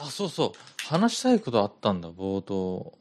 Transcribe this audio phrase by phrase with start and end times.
[0.00, 0.52] あ、そうそう。
[0.86, 2.96] 話したいことあったんだ、冒頭。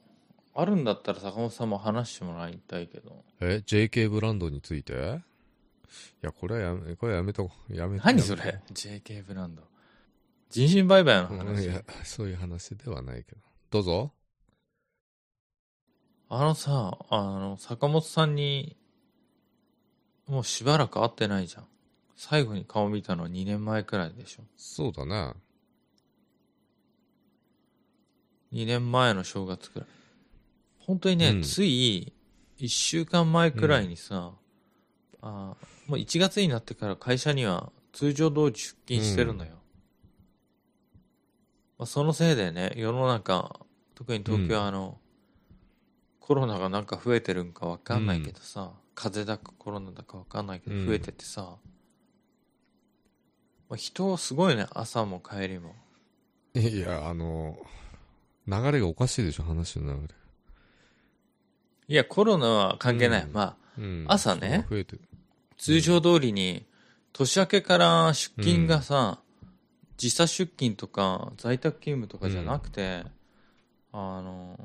[0.56, 3.24] あるんだったら坂本さんも話してもらいたいけど。
[3.40, 4.94] え ?JK ブランドについて？
[4.94, 7.76] いや、これはやめ、これはやめとこう。
[7.76, 9.64] やめ何それ ?JK ブランド。
[10.50, 11.64] 人身売買のうん話。
[11.64, 13.42] いや、そういう話ではないけど。
[13.70, 14.14] どうぞ。
[16.30, 18.76] あのさ、あの、坂本さんに、
[20.28, 21.68] もうしばらく会ってないじゃん。
[22.16, 24.44] 最後に顔見たのは2年前くらいでしょ。
[24.58, 25.34] そうだね。
[28.54, 29.88] 2年前の正月くらい。
[30.80, 32.14] 本当にね、うんつい
[32.60, 34.34] 1週間前くらいにさ、
[35.22, 39.54] あーもう1月になってから会社には通常通り出勤してるのよ。
[41.78, 43.60] まあ、そのせいでね、世の中、
[43.96, 44.98] 特に東京はあの、
[46.20, 51.58] コロナがなんか増えてるんかわかんないけどさ、風邪だかコロナだかわかんないけどうん増えててさ、
[53.70, 55.76] まあ、人すごいね、朝も帰りも。
[56.56, 57.58] いや、あの、
[58.48, 60.16] 流れがおかしいでしょ、話の流れ。
[61.90, 63.24] いや、コロナは関係ない。
[63.24, 64.06] うんまあ、うん。
[64.08, 64.66] 朝ね。
[65.58, 66.66] 通常通りに
[67.14, 69.20] 年明けから出勤がさ、
[69.98, 73.04] 時差出勤とか在宅勤務とかじゃなくて、
[73.92, 74.60] あの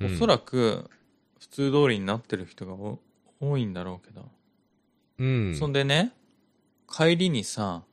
[0.00, 0.90] うんおそらく
[1.38, 2.98] 普通通りになってる人がお
[3.40, 4.28] 多いんだろうけど、
[5.18, 5.56] うん。
[5.56, 6.12] そんでね
[6.90, 7.84] 帰りにさ、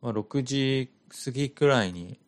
[0.00, 0.90] まあ、6時
[1.24, 2.18] 過ぎくらいに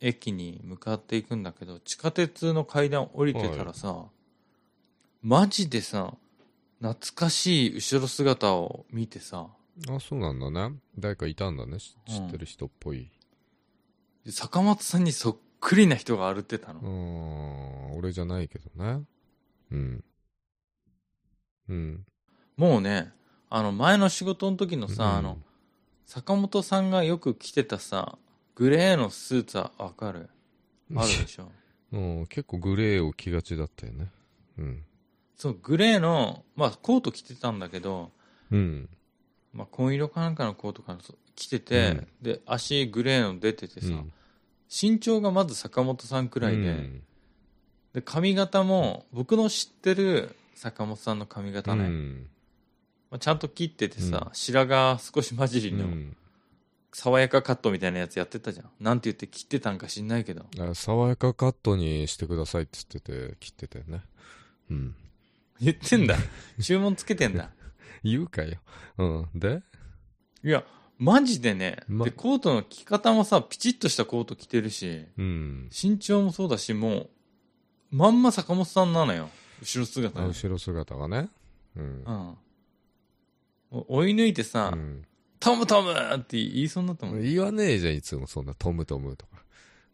[0.00, 4.06] 駅に向かっていくんだけど地下鉄の階段降りてたらさ、
[5.22, 6.14] マジでさ
[6.80, 9.48] 懐かしい後ろ姿を見てさ
[9.88, 10.76] あ、そうなんだね。
[10.98, 11.78] 誰かいたんだね。
[11.78, 13.10] 知ってる人っぽい。
[14.24, 17.98] で坂本さんにそっくりな人が歩ってたの、うん。
[17.98, 19.02] 俺じゃないけどね。
[19.70, 20.04] うん。
[21.68, 22.04] うん。
[22.56, 23.12] もうね
[23.48, 25.38] あの前の仕事の時のさ、うんあの
[26.06, 28.18] 坂本さんがよく着てたさ
[28.60, 30.28] グレーのスーツはわかる？
[30.94, 31.50] あるでしょ。
[31.92, 34.10] うん、結構グレーを着がちだったよね。
[34.58, 34.84] うん。
[35.34, 38.12] そうグレーのまあコート着てたんだけど、
[38.50, 38.86] うん。
[39.54, 41.00] まあ、紺色かなんかのコートかな
[41.34, 44.12] 着てて、で足グレーの出ててさ、うん。
[44.70, 47.02] 身長がまず坂本さんくらいで,、うん。
[47.94, 52.28] で髪型も僕の知ってる坂本さんの髪型ね、うん。
[53.10, 54.34] まあ、ちゃんと切っててさ、うん。
[54.34, 56.14] 白髪少し混じりのうん
[56.92, 64.02] 爽やかカットみたいなやつやってたじゃんなんて言って切ってたんか知んないけどあ爽やかカットにしてくださいって言ってて、切ってたよね。
[64.70, 64.94] うん。
[65.60, 66.16] 言ってんだ
[66.60, 67.50] 注文つけてんだ
[68.02, 68.58] 言うかよ。
[68.98, 69.28] うん。
[69.34, 69.62] で？
[70.42, 70.64] いや
[70.98, 75.70] マジでね、までコートの着方もさピチッとしたコート着てるしうん。
[75.70, 77.10] 身長もそうだしもう
[77.90, 79.30] まんま坂本さんなのよ
[79.60, 81.28] 後ろ姿後ろ姿がね。
[81.76, 82.12] うんう。
[82.12, 82.36] ん
[83.70, 85.04] お追い抜いてさ、うん
[85.40, 89.42] トムトムって言いそうになったもん、言わねえじゃん、いつもそんな、トムトムとか。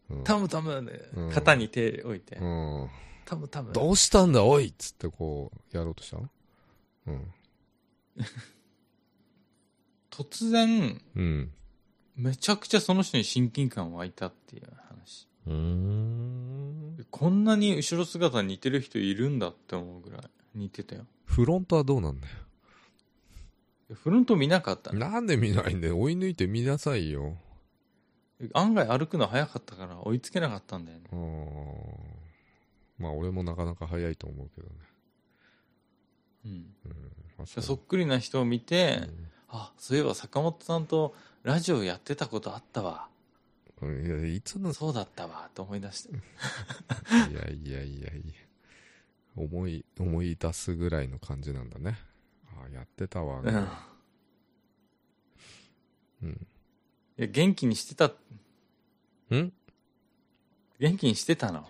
[0.09, 2.89] うんトムトムでうん肩に手置いて、うん。
[3.25, 6.29] トムトムどうしたんだ、おいっつってこう、やろうとしたの？
[7.07, 7.33] うん。
[10.11, 11.51] 突然うん。
[12.15, 17.05] めちゃくちゃその人に親近感湧いたっていう話うーん。
[17.11, 20.21] こんなに後ろ姿似てる人いるんだって思うぐらい
[20.55, 22.33] 似てたよフロントはどうなんだよ？
[23.93, 25.99] フロント見なかったねなんで見ないんだよ。
[25.99, 27.37] 追い抜いて見なさいよ。
[28.53, 31.23] 案外歩くの早かったから追いつけなかったんだよねうーん。
[32.99, 34.75] まあ、俺もなかなか早いと思うけどね。
[36.45, 36.51] うん
[37.39, 37.47] うん。
[37.47, 43.07] そっくりな人を見て、うんあそういえば坂本さんとラジオやってたことあったわ
[43.81, 46.09] うんいや、いつの、そうだったわと思い出して
[47.31, 48.33] いやいやいやいや。
[49.35, 51.97] 思い、思い出すぐらいの感じなんだね。
[52.77, 53.41] やってたわ。
[53.41, 53.67] うん
[56.23, 56.47] うん。
[57.17, 58.11] いや元気にしてたん？
[60.79, 61.67] 元気にしてたの？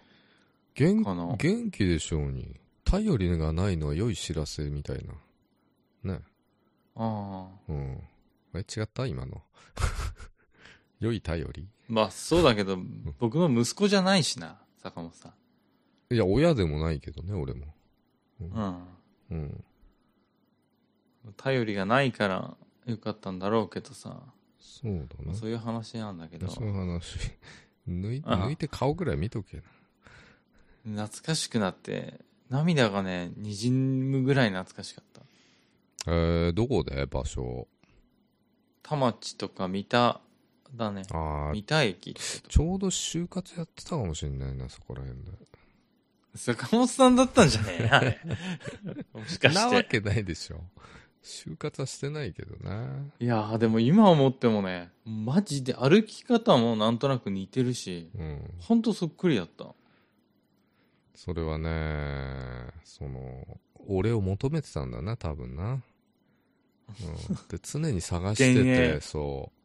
[0.76, 1.04] 元
[1.38, 2.60] 元気でしょうに。
[2.84, 5.06] 頼りがないのは良い知らせみたい
[6.04, 6.14] な。
[6.14, 6.22] ね。
[6.96, 8.02] ああうん。
[8.54, 9.06] え、違った？
[9.06, 9.42] 今の。
[11.00, 11.68] 良い頼り？
[11.88, 12.78] まあそうだけど
[13.20, 15.30] 僕の息子じゃないしな坂本さ
[16.10, 17.66] んいや、親でもないけどね、俺も。
[18.40, 18.78] うん
[19.32, 19.64] うん。
[21.36, 24.22] 頼りがないからよかったんだろうけどさ、
[24.60, 25.36] そうだな。
[25.36, 26.48] そういう話なんだけど。
[26.48, 27.18] そういう話。
[27.90, 29.58] 抜い抜いて顔ぐらい見とけ
[30.86, 31.04] な。
[31.04, 32.20] 懐かしくなって
[32.50, 35.22] 涙がねにじむぐらい懐かしかった。
[36.10, 37.06] えー、どこで？
[37.06, 37.68] 場所。
[38.84, 40.22] 田町とか三田
[40.74, 41.04] だね。
[41.12, 45.32] ああ、三田駅ちょうど就活やってたかもしれないな、そこら辺で。
[46.36, 48.20] 坂本さんだったんじゃねえあれ。
[49.14, 50.62] もしかなわしてけないでしょ。
[51.28, 52.88] 就活はしてないけどな。
[53.20, 58.54] いやーでも今思ってもねマジで歩き方もなんとなく似てるしうん。
[58.60, 59.66] ほんとそっくりだった。
[61.16, 63.46] それはねその
[63.88, 65.80] 俺を求めてたんだな多分な、うん、
[67.50, 69.02] で常に探して幻て影。
[69.02, 69.58] そう。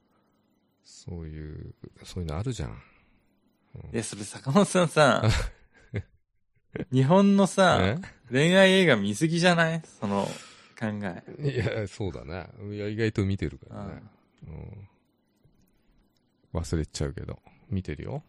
[0.84, 1.74] そういう
[2.04, 2.70] そういうのあるじゃん。
[3.92, 5.22] いやそれ坂本さんさ
[6.92, 7.98] 日本のさえ？
[8.30, 9.82] 恋愛映画見すぎじゃない？
[10.00, 10.26] その
[10.82, 11.22] 考え。
[11.40, 14.02] いやそうだねいや意外と見てるからね、
[16.54, 17.38] うん、忘れちゃうけど。
[17.70, 18.22] 見てるよ。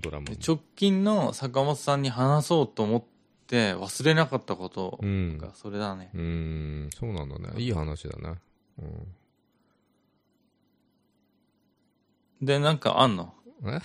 [0.00, 3.04] ドラマ直近の坂本さんに話そうと思っ
[3.46, 5.38] て忘れなかったことうん。
[5.38, 6.90] がそれだね、うーん。
[6.92, 7.50] そうなんだね。
[7.58, 8.34] いい話だね
[8.80, 9.14] うん。
[12.46, 13.32] でなんかあんの？
[13.64, 13.78] え？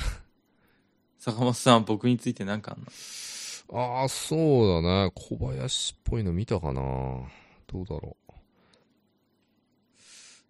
[1.19, 2.87] 坂本さんは僕についてなんかあんの？
[4.01, 5.11] ああ、そうだね。
[5.13, 6.81] 小林っぽいの見たかな
[7.71, 8.33] どうだろう。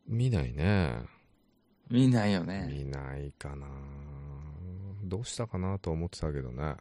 [0.07, 0.95] 見ないね。
[1.89, 3.67] 見ないよね見ないかな
[5.03, 6.75] どうしたかなとは思ってたけどね。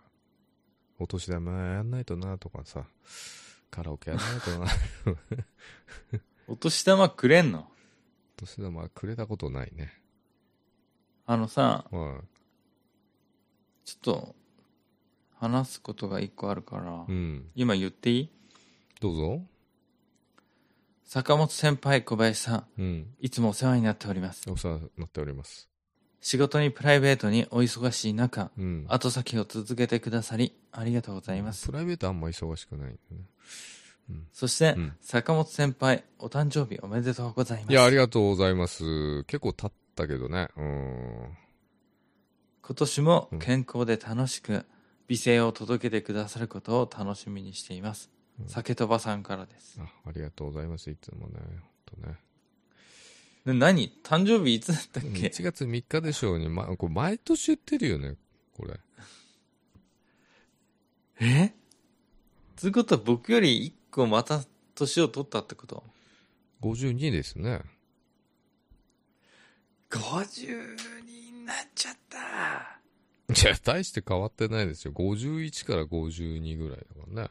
[0.98, 2.84] お年玉やんないとなとかさ。
[3.70, 4.66] カラオケやんないとな。
[6.48, 7.60] お年玉くれんの？
[8.38, 9.92] お年玉くれたことないね。
[11.26, 12.22] あのさは
[13.84, 14.36] ちょっと
[15.36, 17.12] 話すことが一個あるから、い。
[17.12, 17.50] うん。
[17.54, 18.30] 今言っていい？
[19.00, 19.42] どうぞ。
[21.12, 23.06] 坂本先輩小林さんうん。
[23.18, 25.68] いつもお世話になっておりますお世話になっております。
[26.20, 28.86] 仕事にプライベートにお忙しい中うん。
[28.86, 33.24] 後先を続けてくださりありがとうございますプライベートあんま忙しくないんだね。
[34.32, 39.24] そして、うん坂本先輩お誕生日おめでとうございますいや、ありがとうございます。
[39.24, 40.46] 結構経ったけどね。
[40.56, 41.36] うん。
[42.62, 44.64] 今年も健康で楽しく
[45.08, 50.90] 美声を届けてくださることを楽しみにしています、うん酒飛ばさんからですあありがとうございます。
[50.90, 51.40] いつもね。
[51.92, 52.16] ほんとね。
[53.46, 53.92] で何？
[54.02, 58.16] 誕生日いつだったっけ？1月3日でしょうに、ま、これ毎年言ってるよね。
[58.56, 58.80] これ。
[61.20, 61.54] え？
[62.56, 64.42] つうことは僕より1個また
[64.74, 65.82] 年を取ったってこと
[66.62, 67.62] ？52ですね。
[69.90, 72.80] 50になっちゃった
[73.32, 74.92] いや、大して変わってないですよ。
[74.92, 77.28] 51から52ぐらいだからね。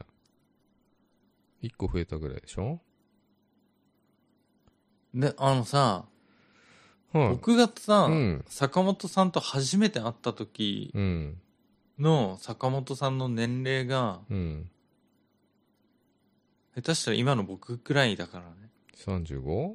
[1.62, 2.80] 1個増えたぐらいでしょ？
[5.14, 6.06] であのさ、
[7.12, 7.28] はい。
[7.30, 8.44] 僕がさ、うん。
[8.48, 11.40] 坂本さんと初めて会った時うん。
[11.98, 14.70] の坂本さんの年齢がうん。
[16.76, 19.74] 下手したら今の僕くらいだからね 35?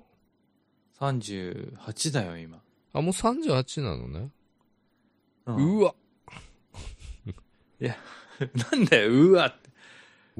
[0.99, 2.61] 38だよ今、
[2.93, 4.29] あ、もう38なのね。
[5.45, 5.93] うんうわ
[8.71, 9.64] なんだようわって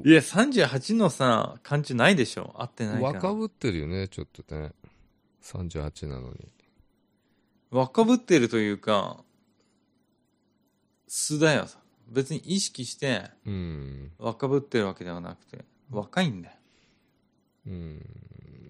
[0.04, 4.72] いや38のさ感じないでしょ合ってないから若ぶってるよね、ちょっとね。
[5.42, 6.50] 38なのに。
[7.72, 9.24] 若ぶってるというか
[11.08, 11.68] 素だよ
[12.08, 14.12] 別に意識してうん。
[14.20, 16.56] 若ぶってるわけではなくて若いんだよ、
[17.68, 18.02] うん。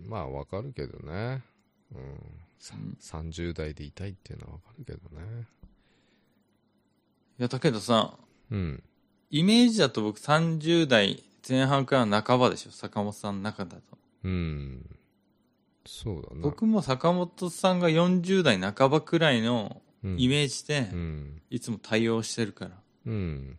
[0.07, 1.43] まあ、わかるけどね。
[1.93, 2.19] うん。
[2.59, 5.45] さうん30代でいたいっていうのはわかるけどね。
[7.39, 8.17] いやだけどさ
[8.51, 8.83] うん。
[9.37, 13.81] イメージだと僕30代前半から半ばでしょ坂本さんの中だと
[14.23, 14.97] うん。
[15.85, 16.41] そうだな。
[16.41, 21.41] 僕も坂本さんが40代半ばくらいのうんイメージでうん。
[21.49, 22.71] いつも対応してるから
[23.07, 23.57] うん。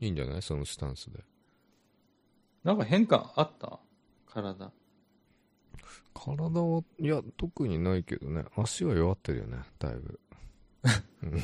[0.00, 0.42] いいんじゃない？
[0.42, 1.20] そのスタンスで。
[2.64, 3.78] なんか変化あった？
[4.32, 4.72] 体
[6.14, 8.44] 体は、いや、特にないけどね。
[8.56, 10.20] 足は弱ってるよね、だいぶ。
[11.24, 11.40] う ん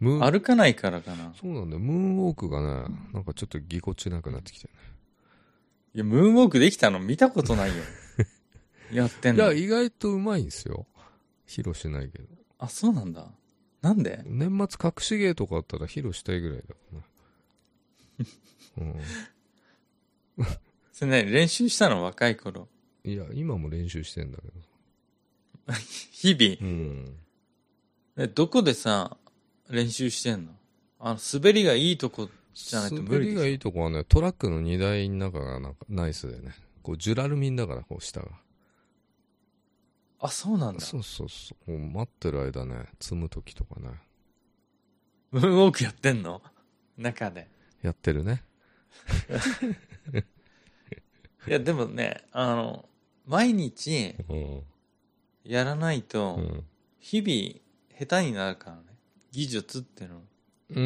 [0.00, 1.80] 歩かないからかなそうなんだよ。
[1.80, 4.72] ムーンウォークがね、なんかちょっとぎこちなくなってきてね。
[5.94, 7.00] いやムーンウォークできたの？
[7.00, 7.82] 見たことないよ
[8.92, 9.52] やってんの？
[9.52, 10.86] いや、意外とうまいんですよ。
[11.46, 12.28] 披露しないけど。
[12.58, 13.26] あそうなんだ
[13.82, 14.22] なんで？
[14.26, 16.74] 年末隠し芸とかあったら披露したいぐらいだか
[18.78, 19.00] らね。
[20.92, 22.02] それね練習したの？
[22.04, 22.68] 若い頃
[23.04, 23.10] うん。
[23.10, 25.74] いや、今も練習してんだけど。
[26.12, 27.16] 日々うん。
[28.16, 29.16] えどこでさ
[29.70, 30.52] 練習してんの？
[30.98, 33.16] あの滑りがいいとこじゃないと無理でしょ？
[33.16, 36.54] 滑りがいいとこはね、トラックの荷台の中がなんかナイスでね。
[36.82, 38.28] こう、ジュラルミンだから、こう、下が。
[40.18, 41.70] あそうなんだそうそうそう。
[41.70, 43.88] もう待ってる間ね、積む時とかね。
[45.30, 46.42] ムーンウォークやってんの？
[46.98, 47.48] 中で
[47.82, 48.42] やってるね。
[51.48, 52.84] いやでもねあの
[53.26, 54.62] 毎日うん。
[55.44, 56.64] やらないとうん。
[56.98, 58.82] 日々下手になるからね
[59.30, 60.22] 技術っての？
[60.70, 60.80] うー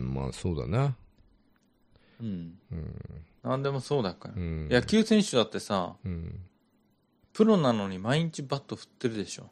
[0.00, 0.14] ん。
[0.14, 0.94] まあ、そうだね。
[2.20, 2.58] うん。
[2.72, 2.94] うん。
[3.42, 4.34] なんでもそうだから。
[4.36, 4.68] うん。
[4.68, 6.40] 野球選手だってさ、うん。
[7.32, 9.50] プロなのに毎日バット振ってるでしょ。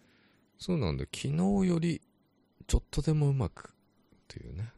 [0.59, 1.09] そうなんだよ。
[1.13, 1.35] 昨日
[1.69, 2.01] より、
[2.69, 3.73] ちょっとでもうまくっ
[4.29, 4.73] ていうね。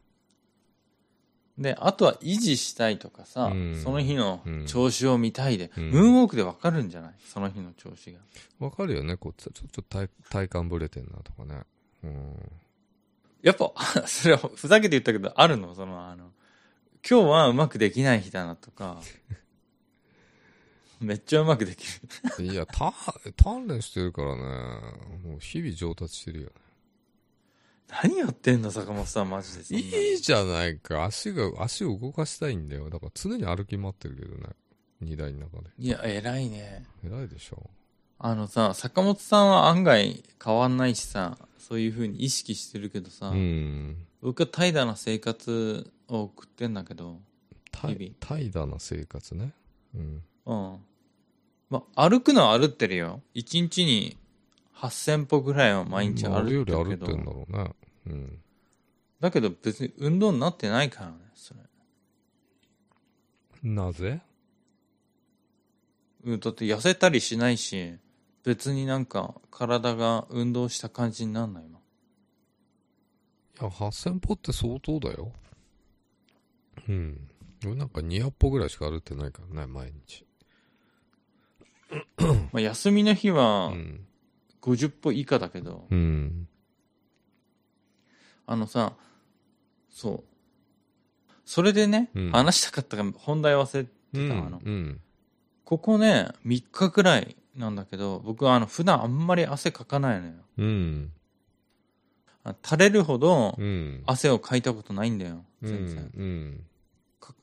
[1.57, 7.13] で、あとは維持したいとかさ、うんその日のうん調子を見たいで、うんムーンウォークでわかるんじゃない？
[7.25, 8.19] その日の調子が。
[8.59, 9.15] わかるよね。
[9.15, 11.61] こう、ちょちょっと体体感ぶれてんなとかね。
[12.05, 12.51] うん。
[13.41, 13.73] やっぱ、
[14.07, 15.75] それはふざけて言ったけど、あるの？
[15.75, 16.31] その、あの、
[17.07, 19.01] 今日はうまくできない日だなとか、
[20.99, 21.85] めっちゃうまくでき
[22.39, 22.45] る。
[22.45, 22.89] いや、た、
[23.37, 24.41] 鍛錬してるからね。
[25.23, 26.53] もう日々上達してるよね。
[27.87, 29.75] 何やってんの坂本さん、マジで。
[29.77, 31.05] いいじゃないか。
[31.05, 32.89] 足が、足を動かしたいんだよ。
[32.89, 34.49] だから常に歩き回ってるけどね。
[35.01, 35.69] 荷台の中で。
[35.77, 36.85] いや、偉いね。
[37.03, 37.69] 偉いでしょ。
[38.17, 43.97] あのさ、坂本さんは案外変わんないしさ、そういう風に意識してるけどさ、うん。
[44.21, 47.19] 僕は怠惰な生活を送ってんだけど、
[47.71, 49.53] た日々怠惰な生活ね。
[49.93, 50.23] うん。
[50.45, 50.79] うん。
[51.69, 53.21] まあ、歩くのは歩ってるよ。
[53.35, 54.17] 1日に
[54.75, 57.71] 8000歩ぐらいは毎日まあ歩いてるけど、俺より歩ってんだろうね。
[58.07, 58.39] うん。
[59.19, 61.59] だけど別に運動になってないからね、それ。
[63.63, 64.21] なぜ？
[66.23, 67.95] うん、だって痩せたりしないし、
[68.45, 71.81] 別になんか体が運動した感じになんないもん。
[73.59, 75.31] いや、8000歩って相当だよ。
[76.87, 77.27] うん。
[77.65, 80.25] 俺なんか200歩ぐらいしか歩いてないからね、毎日。
[82.51, 84.05] まあ、休みの日うはん。
[84.61, 86.47] 50歩以下だけど、うん。
[88.45, 88.93] あのさ、
[89.89, 90.23] そう。
[91.45, 94.29] それでね、うん話したかったから本題忘れてうん。
[94.29, 95.01] た、あの、うん。
[95.63, 100.33] ここね、3日くらいなんだけど、僕はあの、普段あんまり汗かかないのよ。
[100.57, 101.11] うん。
[102.43, 104.03] あ垂れるほどうん。
[104.05, 105.43] 汗をかいたことないんだよ。
[105.61, 105.69] うん。
[105.69, 106.11] 全然。
[106.15, 106.63] うん。
[107.19, 107.35] かか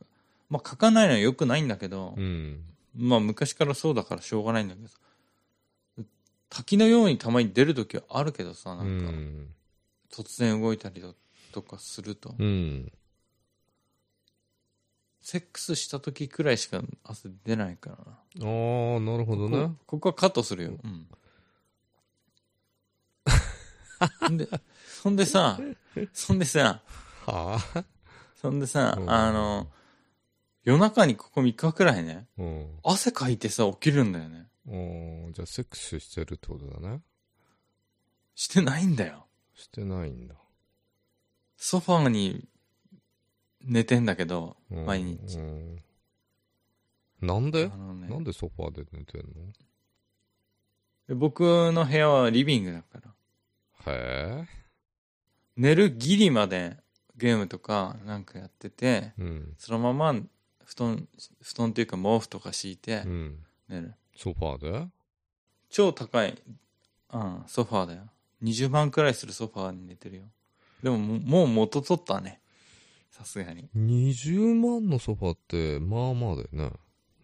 [0.49, 2.63] まあ、かかないのは良くないんだけど、うん。
[2.95, 4.89] まあ、昔からそうだからしょうがないんだけど、
[6.51, 9.49] 滝のようにたまに出るときはあるけどさ、なうんか、ん。
[10.13, 11.09] 突然動いたりだ
[11.53, 12.93] とかすると、うん。
[15.23, 18.03] セックスしたときくらいしか汗出ないからな。
[18.13, 19.69] ああ、なるほどね。
[19.87, 20.71] こここはカットするよ。
[20.83, 21.07] うん。
[24.21, 24.49] そんで、
[24.85, 25.61] そんでさ、
[26.13, 26.83] そんでさ、
[27.25, 27.85] はあ？
[28.35, 29.69] そんでさ、うんあの、
[30.65, 32.67] 夜中にここ3日くらいね、うん。
[32.83, 34.49] 汗かいてさ、起きるんだよね。
[34.67, 37.01] おーじゃあセックスしてるってことだね。
[38.35, 39.27] してないんだよ。
[39.55, 40.35] してないんだ。
[41.57, 42.49] ソファーに
[43.65, 45.39] 寝てんだけど、うん毎日。
[45.39, 45.77] うん
[47.21, 47.71] なんで？
[47.73, 49.27] あのねなんでソファーで寝てんの？
[51.07, 51.43] で僕
[51.73, 53.01] の部屋はリビングだか
[53.87, 53.93] ら。
[53.93, 54.49] へえ。
[55.57, 56.77] 寝るギリまで
[57.17, 59.55] ゲームとかなんかやってて、うん。
[59.57, 60.21] そのまま
[60.65, 61.09] 布団、
[61.41, 63.39] 布団っていうか毛布とか敷いてうん。
[63.69, 63.95] 寝る。
[64.17, 64.89] ソファーで？
[65.71, 66.37] 超高い、
[67.13, 68.03] うん、ソファーだよ。
[68.43, 70.25] 20万くらいするソファーに寝てるよ。
[70.83, 72.41] でももうもう元取ったね。
[73.13, 73.69] さすがに。
[73.77, 76.73] 20万のソファーって、まあまあだよね。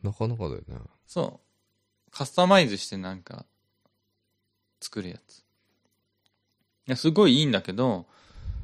[0.02, 0.76] なかなかだよね。
[1.06, 1.40] そ
[2.06, 2.10] う。
[2.10, 3.46] カスタマイズしてなんか、
[4.80, 5.38] 作るやつ。
[5.38, 5.42] い
[6.88, 8.06] や、すごいいいんだけど、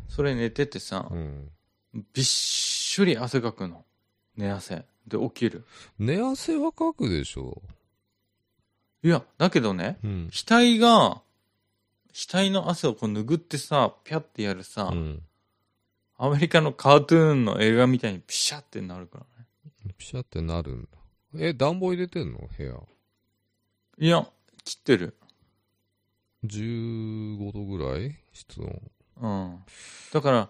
[0.08, 1.50] それ寝ててさう、ん。
[2.12, 3.86] びっしょり汗かくの。
[4.36, 4.84] 寝汗。
[5.06, 5.64] で、起きる。
[5.98, 7.62] 寝汗はかくでしょ。
[9.02, 10.30] いや、だけどね、うん。
[10.30, 11.22] 額が、
[12.12, 15.22] 額の汗をこう拭ってさ、ピャってやるさ、うん。
[16.16, 19.94] アメリカのカートゥーンの映画みたいにピシャってなるからね。
[19.98, 20.88] ピシャってなるんだ。
[21.36, 22.48] え、暖房入れてんの？
[22.56, 22.74] 部屋。
[23.98, 24.26] いや、
[24.64, 25.16] 切ってる。
[26.44, 28.16] 15度ぐらい？
[28.32, 28.82] 室温。
[29.20, 29.64] うん。
[30.12, 30.48] だから、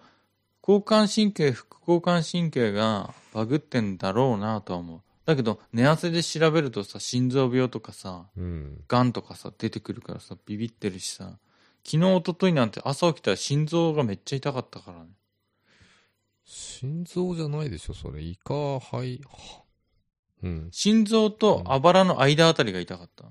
[0.62, 5.00] 交感神経、副交感神経がバグってんだろうなとは思う。
[5.24, 8.84] だけど、寝汗で調べるとさ、心臓病とかさ、うん。
[8.86, 11.38] がんとかさ、出てくるからさ、ビビってるしさ、
[11.84, 15.06] 昨日、一昨日なんて朝起きたら心臓がめっちゃ痛かったからね。
[16.44, 18.22] 心臓じゃないでしょ、それ。
[18.22, 19.20] 胃か、肺。
[19.24, 19.62] は
[20.42, 20.68] うん。
[20.72, 23.24] 心臓とあばらの間あたりが痛かった。
[23.24, 23.30] う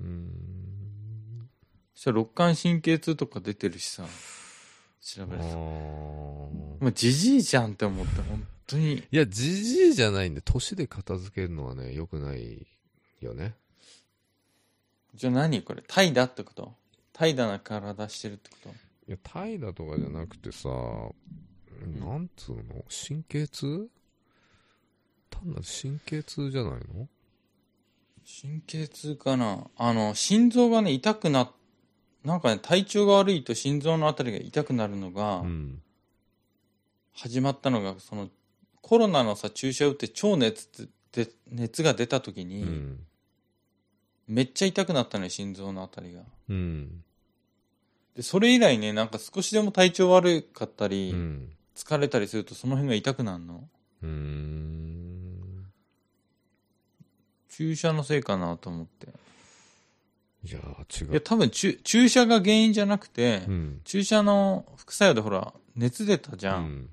[0.00, 1.50] ーん。
[1.94, 4.04] そしたら肋間神経痛とか出てるしさ、
[5.00, 6.90] 調あべると。
[6.92, 8.94] じじいじゃんって思って、本当に。
[8.94, 12.66] いや、じじいじゃないんで、年で片付けるのはね、良くない
[13.20, 13.54] よね。
[15.14, 15.82] じゃあ何これ？
[15.82, 16.74] 怠惰ってこと？
[17.12, 18.68] 怠惰な体してるってこと？
[18.70, 18.72] い
[19.12, 20.68] や、怠惰とかじゃなくてさ、
[22.00, 22.84] なんつうの？
[22.88, 23.88] 神経痛？
[25.30, 27.08] 単なる神経痛じゃないの？
[28.26, 29.66] 神経痛かな。
[29.76, 31.50] あの、心臓がね、痛くな、
[32.24, 35.82] なんかね、体調が悪いと心臓のあたりが痛くなるのが、うん。
[37.12, 38.28] 始まったのが、その、
[38.80, 42.98] コロナのさ注射打って超熱ってで熱が出た時うに、ん。
[44.26, 46.20] めっちゃ痛くなったのよ心臓のあたりが。
[46.48, 47.04] うん。
[48.16, 53.68] でそれ以来ねなんか少しでも体調悪かったうり、ん疲れたりするとその辺が痛くなるの？
[54.02, 55.64] うーん。
[57.48, 59.08] 注射のせいかなと思って。
[60.44, 61.12] いやー違う。
[61.12, 63.80] いや多分注注射が原因じゃなくて、うん。
[63.84, 66.90] 注射の副作用でほら熱出たじゃん、うん。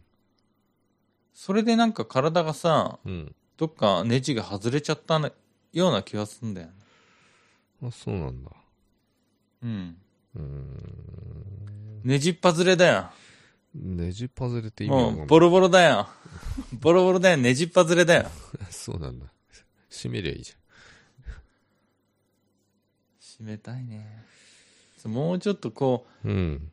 [1.33, 3.35] それでなんか体がさうん。
[3.57, 5.19] どっかネジが外れちゃった
[5.73, 6.73] ような気がするんだよね。
[7.83, 8.49] あそうなんだ。
[9.63, 9.97] うん。
[10.35, 12.01] うーん。
[12.03, 13.09] ネジっぱずれだよ
[13.73, 15.23] ねじパズレって意味わかんな。
[15.23, 16.07] いボロボロだよ。
[16.73, 17.37] ボロボロだよ。
[17.37, 18.29] ネジっぱずれだよ。
[18.69, 19.27] そうなんだ。
[19.89, 20.53] 閉めりゃいいじ
[23.21, 24.23] 締めたいね。
[25.05, 26.31] もうちょっとこうゃん。
[26.31, 26.71] うん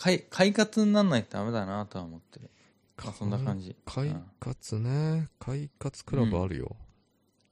[0.00, 2.50] 快快活にならないとダメだなとは思ってる。
[3.04, 3.74] まあそんな感じ。
[3.84, 5.28] 快うん活ね。
[5.40, 6.76] 快活クラブあるよ。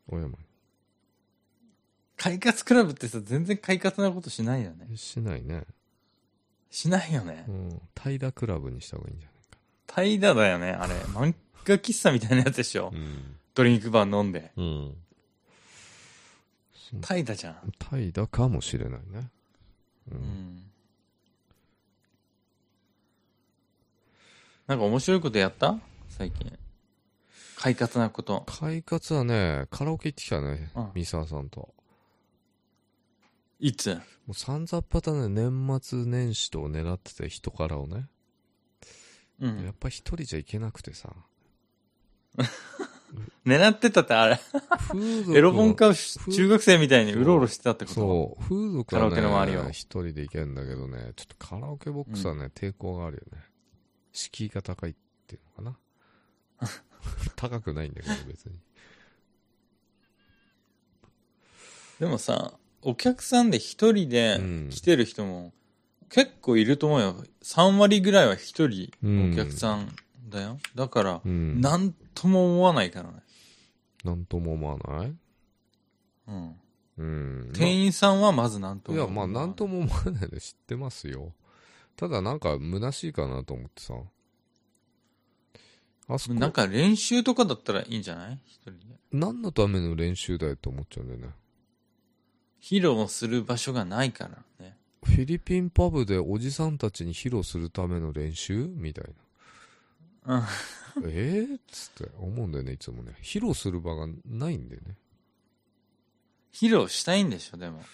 [0.08, 0.38] 小山
[2.16, 4.86] 快活クラブってさ全然快活なことしないよね。
[4.88, 5.64] にしないね
[6.70, 7.44] しないよね。
[7.48, 7.82] うん。
[8.02, 9.28] 平クラブにした方がいいんじゃ
[9.86, 10.94] 怠惰だよねあれ。
[10.94, 12.90] 漫画喫茶みたいなやつでしょ。
[12.92, 13.06] ないか
[13.54, 14.52] ドリンクバー飲んで。
[14.56, 14.94] うん。
[17.00, 17.72] 怠惰じゃん。
[17.78, 19.30] 怠惰かもしれないね。
[20.12, 20.20] ううん。
[20.20, 20.62] ん
[24.66, 25.78] なんか面白いことやった？
[26.08, 26.52] 最近。
[27.56, 28.44] 快活なこと。
[28.46, 30.90] 快活はねカラオケ行ってきたねうん。
[30.94, 31.72] 三沢さんと
[33.58, 33.94] いつ？
[33.94, 34.00] も
[34.32, 38.08] うさんざっぱたね年末年始と狙ってて人からをね。
[39.40, 39.64] うん。
[39.64, 41.10] やっぱ一人じゃいけなくてさ。
[43.46, 44.40] 狙ってたってあれ。
[45.34, 47.22] エロ本かか中学生みたいにう。
[47.24, 47.94] ろうろしてたってこと？
[47.94, 48.42] そう。
[48.42, 49.62] 風俗はカラオケの周りを。
[49.64, 53.44] ね一人で行けんだけどねちょっとカラオケボックスはね、抵抗があるよね。
[54.12, 54.94] 敷居が高いっ
[55.26, 55.78] ていうのか
[56.60, 56.68] な？
[57.36, 58.58] 高くないんだけど別に。
[62.00, 64.68] でもさお客さんで一人でうん。
[64.70, 65.52] 来てる人も
[66.08, 67.24] 結構いると思うよ。
[67.42, 69.32] 3割ぐらいは一人うん。
[69.32, 69.88] お客さん
[70.28, 71.60] だよ、だからうん。
[71.60, 73.18] 何とも思わないからね、
[74.04, 75.14] なんとも思わない？
[76.28, 76.54] うん、
[76.98, 77.52] うん。
[77.52, 81.32] 店員さんはまず何といやも思わないまあなんとも思わないで知ってますよ。
[81.96, 83.94] ただなんか虚しいかなと思ってさ。
[86.08, 86.34] あそこ。
[86.34, 88.38] なんか練習とかだったらいいんじゃない？
[88.46, 88.78] 一人で。
[89.12, 91.28] 何のための練習だよと思っちゃうんだよね
[92.68, 94.76] 披露する場所がないからね。
[95.04, 98.66] フィリピンパブでおじさんたちに披露するための練習？
[98.66, 100.40] みたいうん。
[100.40, 100.48] な
[101.04, 103.12] えー、っつって思うんだよねいつもね。
[103.22, 104.96] 披露する場がないんだよね。
[106.52, 107.84] 披露したいんでしょでも。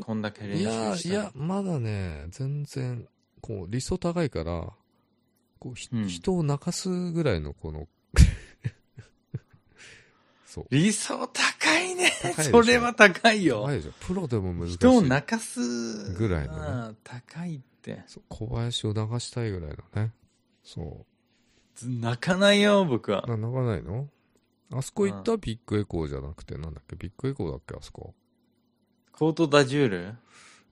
[0.00, 3.08] こんだけ練習いやしたらいやまだね全然
[3.40, 4.68] こう理想高いから
[5.58, 6.06] こう、ひうん。
[6.06, 7.88] 人を泣かすぐらいのこの
[10.50, 10.66] そう。
[10.70, 12.10] 理想高いね。
[12.50, 13.62] それは高いよ。
[13.62, 13.92] 高いでしょ。
[14.00, 14.74] プロでも難しい。
[14.78, 16.60] 人を泣かすぐらいのね。
[16.88, 18.02] うん高いって。
[18.28, 20.12] 小林を流したいぐらいのね。
[20.64, 21.06] そ
[21.84, 23.24] 泣かないよ僕は。
[23.28, 24.08] 泣かないの？
[24.72, 26.96] あそこ行ったビッグエコーじゃなくてなんだっけ？
[26.96, 28.12] ビッグエコーだっけあそこ？
[29.12, 30.14] コートダジュール？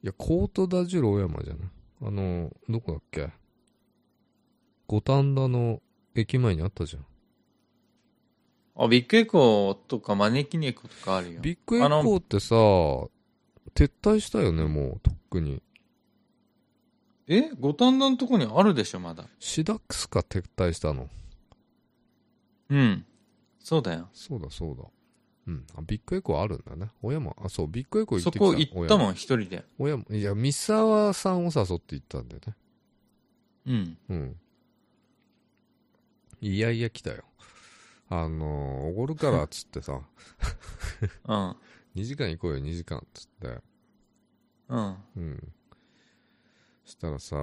[0.02, 1.68] いやコートダジュール大山じゃない？
[2.02, 3.30] あのどこだっけ？
[4.88, 5.80] 五反田の
[6.16, 7.06] 駅前にあったじゃん
[8.80, 11.40] あビッグエコーとか招き猫とかあるよ。
[11.40, 13.10] ビッグエコーってさ撤
[14.00, 15.60] 退したよねもうとっくに。
[17.26, 17.50] え？
[17.58, 19.24] 五反田のとこにあるでしょまだ。
[19.40, 21.08] シダックスが撤退したの。
[22.70, 23.04] うん。
[23.58, 24.08] そうだよ。
[24.14, 24.84] そうだそうだ。
[25.48, 25.66] うん。
[25.76, 26.90] あビッグエコーあるんだね。
[27.02, 28.46] 小山あそうビッグエコー行ってきた。
[28.46, 29.64] そこ行ったんもん一人で。
[29.76, 32.54] 小山いや三沢さんを誘って行ったんだよね。
[33.66, 33.98] うん。
[34.08, 34.36] うん。
[36.40, 37.24] いやいや来たよ。
[38.10, 40.00] あのー、おごるからっつってさ、
[41.26, 41.56] うん
[41.96, 43.60] 2時間行こうよ、2時間っつって。
[44.68, 45.52] うんうん。
[46.84, 47.36] したらさ、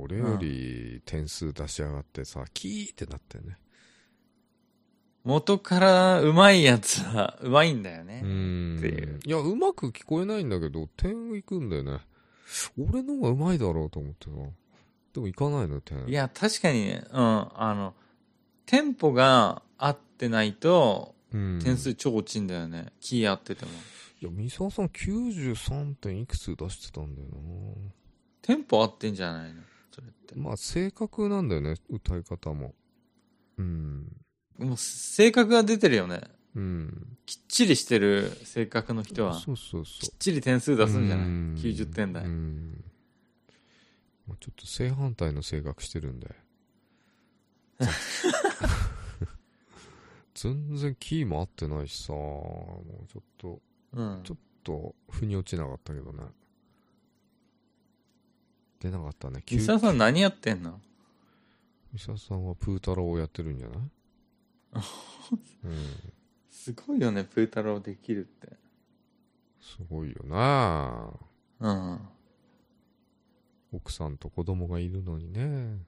[0.00, 3.56] 俺より点数出しやがってさ、キーってなってね。
[5.24, 8.76] 元からうまいやつはうまいんだよねう、ん。
[8.78, 11.98] っていういや、うまく聞こえないんだけど、点行くんだよね。
[12.78, 14.30] 俺の方がうまいだろうと思ってさ。
[15.12, 16.08] でも行かないの、点。
[16.08, 17.94] いや確かにねうんあの
[18.70, 23.70] テンポが合ってないとうん、点数超落ちんだよね、キー合ってても。
[24.20, 27.34] いや、三沢さん93点いくつ出してたんだよな。
[28.42, 29.62] テンポ合ってんじゃないの？
[29.92, 30.34] それって。
[30.36, 32.74] まあ正確なんだよね歌い方も。
[33.58, 34.08] うん。
[34.58, 36.20] もう性格が出てるよね。
[36.56, 37.16] うん。
[37.26, 41.26] きっちりしてる性格の人はそうそうそきっちり点数出すんじゃない？
[41.26, 41.54] うん。
[41.56, 42.24] 90点台。
[42.24, 42.84] ううん。
[44.26, 46.28] まあ、ちょっと正反対の性格してるんで
[50.34, 53.60] 全然キーも合ってないしさ、もうちょっと、
[53.92, 56.22] うんちょっと、腑に落ちなかったけどね。
[58.80, 59.42] 出なかったね。
[59.50, 60.80] ミサさん何やってんの？
[61.92, 63.78] ミサさんはプータローをやってるんじゃない？
[65.64, 65.74] うん。
[66.50, 68.56] すごいよねプータローできるって
[69.60, 71.10] すごいよな
[71.58, 72.00] うん
[73.72, 75.78] 奥さんと子供がいるのにね。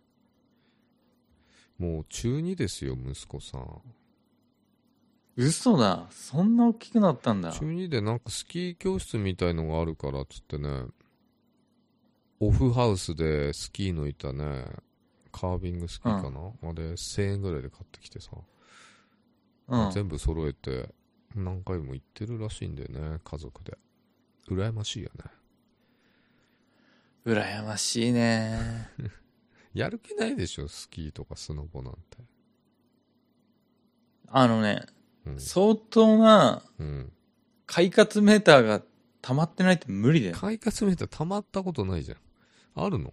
[1.79, 3.83] もう中2ですよ、息子さん。
[5.37, 6.07] 嘘だ。
[6.11, 7.53] そんな大きくなったんだ。
[7.53, 10.85] 中2でなんかスキー教室みたいのがあるからっつってね、
[12.41, 14.67] オフハウスでスキーの板ね、
[15.31, 18.33] カービングスキーかな、あれ1000円ぐらいで買ってきてさ、
[19.69, 19.91] うん。
[19.93, 20.93] 全部揃えて
[21.35, 23.79] 何回も行ってるらしいんだよね、家族で。
[24.49, 25.25] 羨ましいよね。
[27.25, 28.89] 羨ましいね
[29.75, 31.99] やる気ないでしょ、スキーとかスノボなんて。
[34.29, 34.85] あのね
[35.27, 35.41] うん。
[35.41, 37.13] 相当なうん。
[37.67, 38.83] 快活メーターが
[39.23, 42.19] 溜まってないと無理だよ快活メーター溜まったことないじゃん。
[42.75, 43.13] あるの？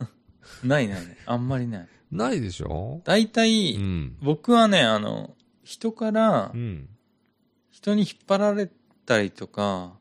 [0.64, 3.00] ないないないあんまりないないでしょ？
[3.04, 4.16] 大体、うん。
[4.22, 6.88] 僕はねあの人からうん。
[7.70, 8.70] 人に引っ張られ
[9.06, 9.98] たりとか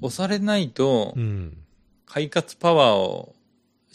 [0.00, 1.58] 押されないとうん。
[2.06, 3.34] 快活パワーを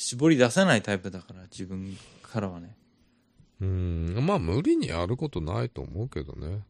[0.01, 2.75] 絞り出せないタイプだから自分からはね
[3.61, 4.17] うん。
[4.25, 6.63] まあ、無理にやることないと思うけどね。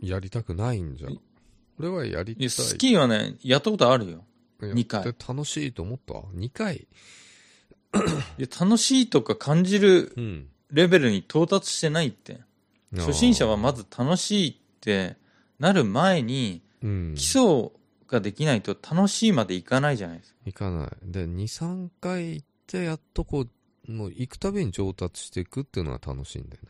[0.00, 1.20] やりたくないんじゃん。
[1.78, 2.42] 俺はやりたい。
[2.42, 4.24] いやスキーはねやったことあるよ
[4.62, 6.76] 二回楽しいと思った ?2 回。
[6.76, 6.86] い
[8.38, 10.48] や楽しいとか感じるうん。
[10.70, 12.40] レベルに到達してないって
[12.96, 15.16] 初心者はまず楽しいって
[15.58, 17.14] なる前にうん。
[17.16, 17.70] 基礎
[18.12, 20.38] ができないと楽しいまでいかないじゃないですか。
[20.46, 20.90] 行かない。
[21.02, 23.46] で、2、3回行って、やっとこ
[23.88, 26.68] う、もう行くたびに上達していくっていうのが楽しいんだよね。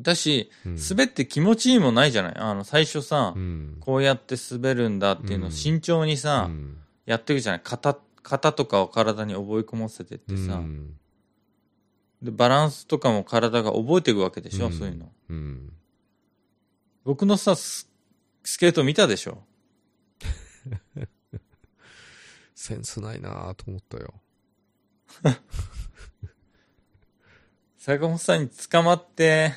[0.00, 2.34] だしうん、滑って気持ちいいもないじゃない？
[2.36, 3.76] あの最初さ、うん。
[3.78, 6.78] こうやって滑るんだっていうのを慎重にさ、うん。
[7.06, 7.60] やっていくじゃない？
[7.62, 10.96] 型型とかを体に覚え込ませてってさ、うん。
[12.22, 14.72] でバランスとかも体が覚えていくわけでしょ、うん。
[14.72, 15.12] そういうの。
[15.28, 15.72] うん。
[17.04, 17.88] 僕のさス
[18.42, 19.44] スケート見たでしょ？
[22.54, 24.14] センスないなぁと思ったよ。
[27.78, 29.52] 坂本さんに捕まって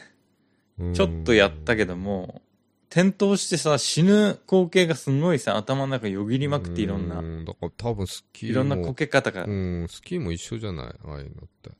[0.78, 2.42] うんちょっとやったけども、
[2.90, 10.86] 転倒してさ死ぬ光景がすごいさ頭の中よぎりまくっていろんな、うだから多分スキーもいろんなこけ方が、うん、スキーも一緒じゃない？
[11.06, 11.72] ああいうのって。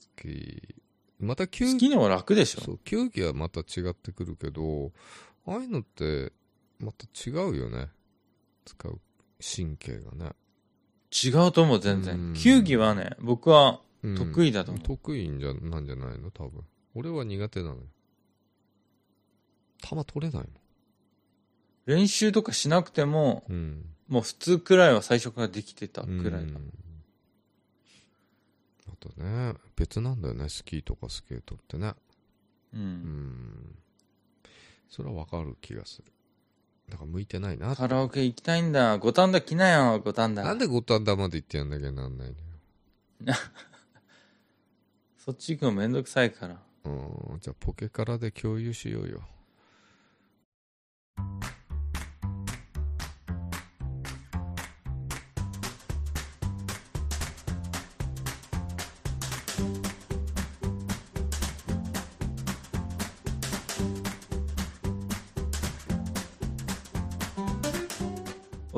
[0.00, 0.74] スキー。
[1.20, 2.60] また球好きの方が楽でしょ？
[2.60, 4.92] そう、球技はまた違ってくるけど、
[5.46, 6.32] ああいうのって、
[6.80, 7.88] また違うよね。
[8.64, 9.00] 使う
[9.40, 10.32] 神経がね。
[11.12, 16.30] 違うと思う全然、うん球技はね僕はうん得意だと思う得意んじゃ、なんじゃないの？
[16.30, 16.64] 多分。
[16.94, 17.82] 俺は苦手なのよ。
[19.82, 20.48] 球取れない
[21.86, 23.52] 練習とかしなくてももん。
[23.52, 23.86] うん。
[24.08, 26.72] もう普通くらいは最初からできてたくらいだ、うん
[28.88, 31.94] あとね、別なんだよね、スキーとかスケートってね。
[32.74, 33.76] うんうん。
[34.88, 36.11] それはわかる気がする。
[36.90, 42.34] だから向いてないなカラオケ行きたいんだ五反田来なよ五反田なんで五反田まで行ってやんなきゃなんない
[45.24, 47.30] そっち行くのめんどくさいからのよ。
[47.32, 47.40] うん。
[47.40, 49.22] じゃあポケカラで共有しようよ。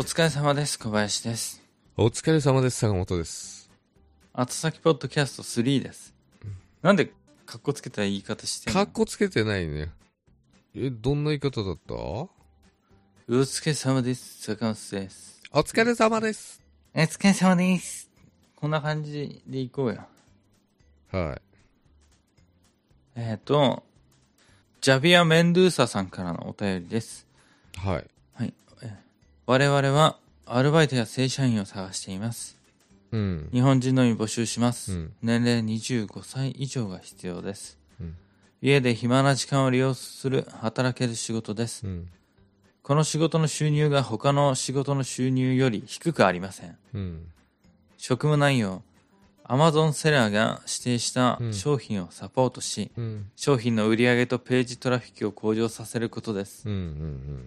[0.05, 0.79] 疲れ様です。
[0.79, 1.63] 小林です。
[1.97, 3.71] お疲れ様です、坂本です。
[4.33, 6.13] 後先ポッドキャスト3です。
[6.83, 7.07] なんで
[7.47, 9.91] かっこつけた言い方してんかのっこつけてないね。
[10.75, 11.95] え、どんな言い方だった？
[11.95, 12.29] お
[13.29, 14.43] 疲れ様です。
[14.43, 15.41] 坂本です。
[15.53, 16.63] お疲れ様です。
[16.95, 18.11] お疲れ様です。
[18.57, 20.05] こんな感じでいこうよ。
[21.13, 21.43] はい。
[23.17, 23.83] えっ、と
[24.81, 27.27] ジャビア・メンドゥーサさんからのお便りです。
[27.77, 28.07] はい。
[29.47, 32.57] 我々はアルバイトや正社員を探しています。
[33.13, 33.49] うん。
[33.53, 35.13] 日本人のみ募集します、うん。
[35.23, 38.17] 年齢25歳以上が必要です、うん。
[38.63, 41.87] 家で暇な時間を利用する働ける仕事です。
[41.87, 42.09] うん。
[42.83, 46.77] この仕事の収入が他の仕事の収入より低くありません。
[47.99, 48.83] 職務内容
[49.47, 53.31] Amazon セラーが指定したうん商品をサポートし、うん。
[53.37, 56.75] 商品の売り上げとページトラフィックを向上させることですうん。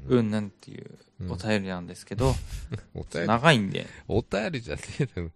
[0.09, 0.17] うん。
[0.19, 0.91] うん、なんていう
[1.29, 2.35] お便りなんですけど、
[2.93, 5.31] お便り、長いんでお便りじゃねえだろ。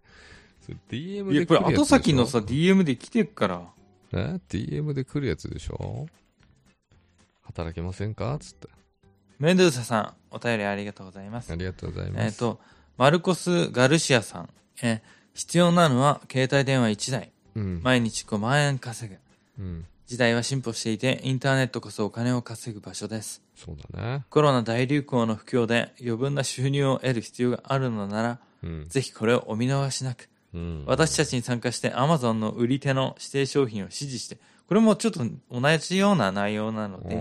[0.60, 3.68] それ DM いやこれ後先のさ DM で来てるから
[4.12, 6.06] え ?DM で来るやつでしょ？
[7.42, 8.38] 働けませんか？
[8.40, 8.68] つって。
[9.40, 11.56] メンドゥーサさん、お便りありがとうございますあ。
[11.56, 12.24] りがとうございます。
[12.26, 12.60] えっ、と、
[12.96, 14.48] マルコス・ガルシアさん。
[14.82, 17.32] えー必要なのは携帯電話1台。
[17.54, 17.80] うん。
[17.82, 19.62] 毎日5万円稼ぐ。
[19.62, 19.86] うん。
[20.06, 23.40] 時代は進歩していて、インターネットこそお金を稼ぐ場所です。
[23.56, 24.24] そうだね。
[24.28, 28.88] コロナ大流行の不況で余分な収入を得る必要があるのなら、うん。
[28.88, 30.28] ぜひこれをお見逃しなく。
[30.52, 30.84] うん。
[30.86, 34.36] 私たちに参加して Amazon の売り手の指定商品を支持して、
[34.68, 37.14] これもちょっと同じような内容なので、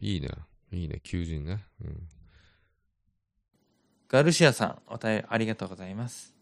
[0.00, 0.28] いいね。
[0.72, 1.00] いいね。
[1.02, 1.64] 求人ね。
[1.84, 2.08] うん。
[4.08, 6.35] ガルシアさん、お便りありがとうございます。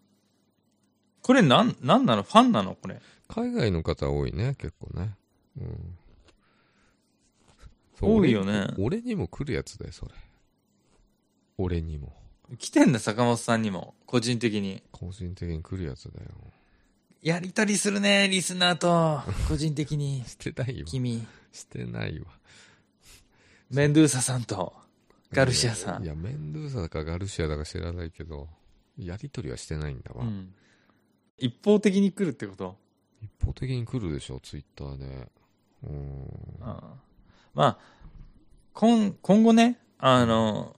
[1.24, 2.22] これなん、なんなの？
[2.22, 2.74] ファンなの？
[2.74, 3.00] これ。
[3.28, 5.14] 海外の方多いね、結構ね。
[5.58, 5.98] うん。
[8.02, 10.12] 多いよね俺俺にも来るやつだよ、それ。
[11.56, 12.12] 俺にも。
[12.58, 13.94] 来てんだ、坂本さんにも。
[14.04, 14.82] 個人的に。
[14.92, 16.30] 個人的に来るやつだよ。
[17.22, 19.22] やりとりするね、リスナーと。
[19.48, 20.22] 個人的に。
[20.26, 20.84] してないわ。
[20.84, 22.26] 君、してないわ。
[23.70, 24.74] メンドゥーサさんと、
[25.32, 26.04] ガルシアさん。
[26.04, 28.50] いや、メンドゥーサだかガルシアだか知らないけど、
[28.98, 30.26] やりとりはしてないんだわ。
[30.26, 30.54] うん。
[31.38, 32.76] 一方的に来るってこと？
[33.22, 35.28] 一方的に来るでしょ、ツイッターで。
[35.84, 35.92] うん。
[35.92, 36.28] うん
[37.54, 37.78] まあ、
[38.72, 40.76] 今、今後ね、あの、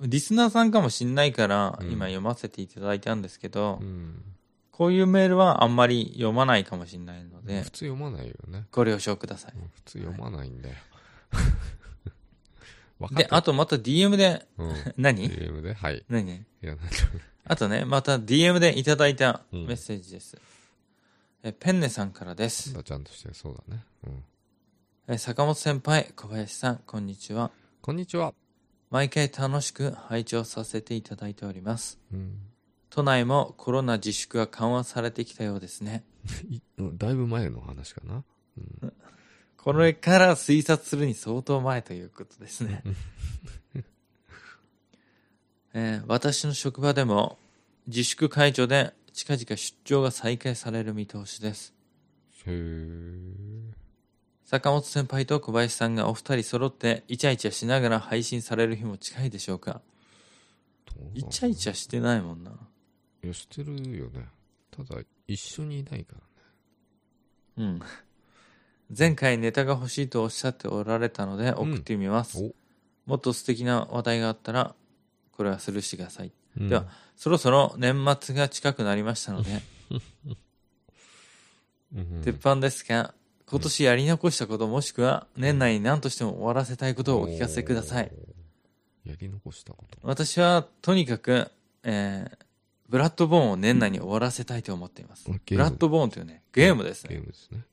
[0.00, 4.22] リスナーさんかもしんないから、うん今読ませていただいたんですけど、うん。
[4.70, 8.66] こういうメールはあんまり読まないかもしれないので普、通読まないよね。
[8.72, 9.52] ご了承ください。
[9.54, 10.74] うん普通読まないんだよ。
[11.30, 11.48] 分か
[13.12, 14.74] で、あとまた DM で、うん。
[14.96, 15.74] 何？DM で？
[15.74, 16.04] はい。
[16.08, 16.26] 何？
[16.26, 16.84] 何いや、なんか
[17.44, 20.38] あとね、また DM でいただいたうんメッセージです。
[21.42, 22.72] えペンネさんからです。
[22.82, 23.84] ちゃんとしてそうだね。
[24.06, 24.24] うん。
[25.08, 27.50] え坂本先輩、小林さん、こんにちは。
[27.82, 28.32] こんにちは。
[28.90, 31.98] 毎回楽しく拝聴させていただいております。
[32.12, 32.38] うん。
[32.88, 36.04] 都内もコロナ自粛が緩和されてきたようですね。
[36.48, 38.24] いだいぶ前の話かな。
[39.64, 42.82] これから推察するに相当前ということですね。
[45.72, 47.38] えー私の職場でも
[47.86, 51.72] 自粛解除で近々出張が再開される見通しです。
[52.44, 53.72] へー
[54.44, 59.80] 坂本先輩と小林さんがお二人揃ってイチャイチャしながら配信される日も近いでしょうか
[61.14, 62.50] イチャイチャしてないもんな。
[63.22, 64.28] いや、してるよね。
[64.70, 66.16] ただ、一緒にいないか
[67.56, 67.70] らね。
[67.70, 67.80] うん。
[68.96, 72.38] 前回ネタが欲しいとおっしゃっておられたので送ってみます。
[72.38, 74.74] おもっと素敵な話題があったら、
[75.32, 76.32] これはスルーしてください。
[76.58, 79.62] うんでは、そろそろ年末が近くなりましたので、
[81.94, 83.14] うん鉄板ですが、
[83.46, 88.10] 今年やり残したこともしくは年内に何としても終わらせたいことをお聞かせください。
[89.04, 89.98] やり残したこと。
[90.02, 91.50] 私はとにかく、
[91.82, 92.36] えー、
[92.88, 95.28] ブラッドボーンを年内に終わらせたいと思っています。
[95.28, 97.14] ブラッドボーンというね、ゲームですね。
[97.14, 97.64] ゲームですね。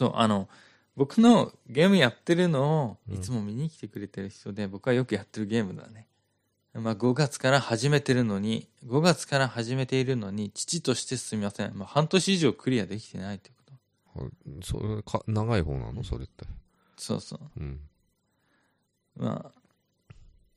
[0.00, 0.48] そう、あの、
[0.96, 6.08] 僕のゲームやってるのをうんいつも見に来てくれてる人で、僕はよくやってるゲームだね。
[6.72, 11.76] まあ5月から始めてるのに、5月から始めているのに、父としてすみません。
[11.76, 13.54] まあ半年以上クリアできてないという
[14.14, 14.24] こと。
[14.24, 14.28] あ
[14.64, 16.02] それか長い方なの？
[16.02, 16.46] それって。
[16.96, 17.40] そうそう。
[17.58, 17.80] うん。
[19.16, 19.60] まあ、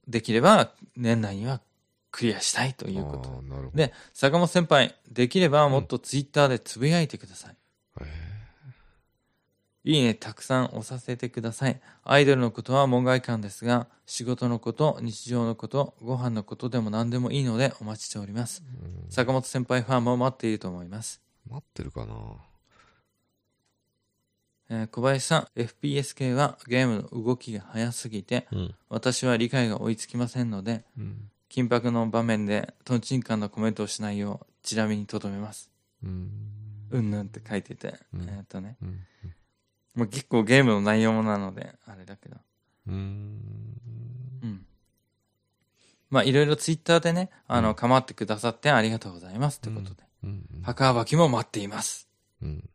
[0.07, 1.59] できれば年内には
[2.11, 3.43] クリアしたいということ。
[3.75, 7.51] で、坂本先輩、できればもっとツイッターでつぶやいてください。
[7.51, 7.55] へ
[9.85, 11.81] いいね、たくさん押させてください。
[12.05, 18.63] アイドルのことは門外漢ですが、仕事のこと、日常のこと、ご飯のことでも何でもいいのでお待ちしております。
[19.09, 21.21] 坂本先輩ファンも待っていると思います。
[21.49, 22.15] 待ってるかな？
[24.69, 28.75] えー小林さん、FPS 系はゲームの動きが速すぎて、うん。
[28.87, 31.29] 私は理解が追いつきませんので、うん。
[31.49, 35.69] 緊迫の場面でトンチンカンのコメントをしないよう、ちなみに留めます。
[36.01, 36.31] うん。
[36.89, 38.77] うんぬんって書いてて、うんえーっとね、
[39.95, 40.01] うん。
[40.01, 42.37] もう結構ゲームの内容もなので、あれだけど。
[42.87, 43.39] うん。
[44.43, 44.65] うん。
[46.09, 50.03] まあ、いろいろツイッターでね、あの、うん構ってくださってありがとうございますってことで。
[50.23, 50.45] うん。
[50.63, 52.07] 墓場きも待っています。
[52.41, 52.69] うん。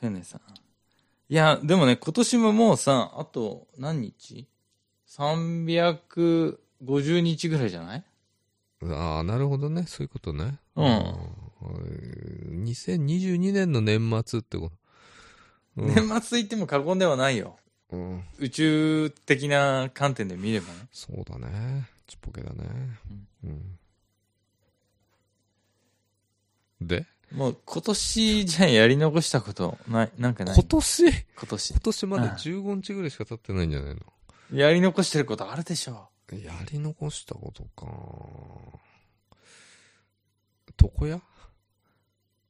[0.00, 0.40] ペンネさん。
[0.40, 0.42] い
[1.34, 4.48] や、でもね、今年ももうさ、あと何日
[5.08, 8.04] ?350 日ぐらいじゃない？
[8.82, 9.84] ああ、なるほどね。
[9.86, 10.58] そういうことね。
[10.74, 10.88] うんう
[12.58, 12.64] ん。
[12.64, 14.79] 2022年の年末ってこと。
[15.80, 17.58] うん年末言っても過言ではないよ。
[17.90, 18.24] うん。
[18.38, 20.74] 宇宙的な観点で見ればね。
[20.92, 21.88] そうだね。
[22.06, 22.56] ちっぽけだね。
[23.44, 23.78] うん。
[26.80, 27.06] で？
[27.32, 30.54] もう今年じゃあやり残したこと、ない、なんかない？
[30.56, 31.04] 今年？
[31.04, 31.14] 今
[31.46, 31.80] 年今。
[31.80, 34.00] 年まだうん15日ぐらいしか経ってないんじゃないの？
[34.52, 37.86] やり残してることあるでしょやり残したことか。
[40.80, 41.20] 床屋？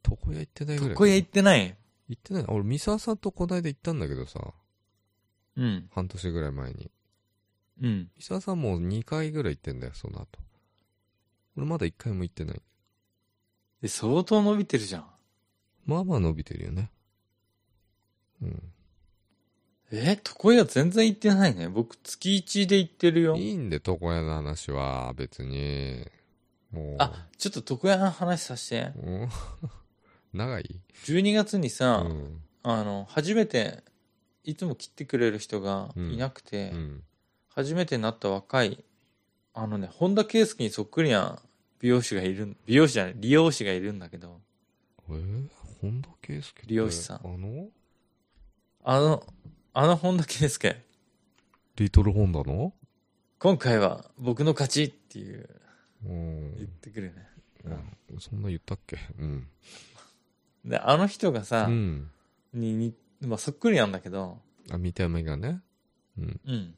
[0.09, 0.91] 床屋行ってないぐらい。
[0.93, 1.77] 床屋行ってない？
[2.11, 2.45] 行ってない。
[2.49, 4.53] 俺、三沢さんとこないだ行ったんだけどさ、
[5.57, 5.89] うん。
[5.93, 6.91] 半年ぐらい前に。
[7.83, 8.11] うん。
[8.17, 10.27] 三沢さんもう2回ぐらい行ってんだよ、その後。
[11.57, 12.63] 俺まだ1回も行ってない。
[13.81, 15.07] で、相当伸びてるじゃん。
[15.87, 16.91] まあまあ伸びてるよね。
[18.43, 18.73] うん。
[19.93, 21.69] え床屋全然行ってないね。
[21.69, 23.37] 僕、月1で行ってるよ。
[23.37, 26.05] いいんで、床屋の話は、別に。
[26.73, 26.97] もう。
[26.99, 28.93] あ、ちょっと床屋の話させて。
[28.99, 29.29] うん
[30.33, 32.43] 長い？12月にうさ、ん。
[32.63, 33.83] あの、初めて、
[34.45, 37.03] いつも切ってくれる人がいなくて、うん。
[37.49, 38.85] 初めてなった若い、
[39.55, 41.43] あのね、本田圭佑にそっくりな
[41.81, 44.41] 美容師がいるん、美容師じゃない、理容師がいるんだけど、
[45.09, 45.49] えー、
[45.81, 46.63] 本田圭佑って？
[46.67, 47.17] 理容師さん。
[47.17, 47.69] あの？
[48.85, 49.27] あの、
[49.75, 50.77] あの本田圭佑、
[51.77, 52.73] リトルホンダの？
[53.39, 55.49] 今回は僕の勝ちっていう、
[56.07, 56.57] うん。
[56.57, 57.29] 言ってくるね。
[57.65, 58.21] うん。
[58.21, 58.97] そんな言ったっけ？
[59.19, 59.49] うん。
[60.65, 62.11] で、あの人がさ、うん。
[62.53, 64.39] にに、まあ、そっくりなんだけど、
[64.71, 65.61] あ、見た目がね。
[66.19, 66.41] うん。
[66.47, 66.75] うん。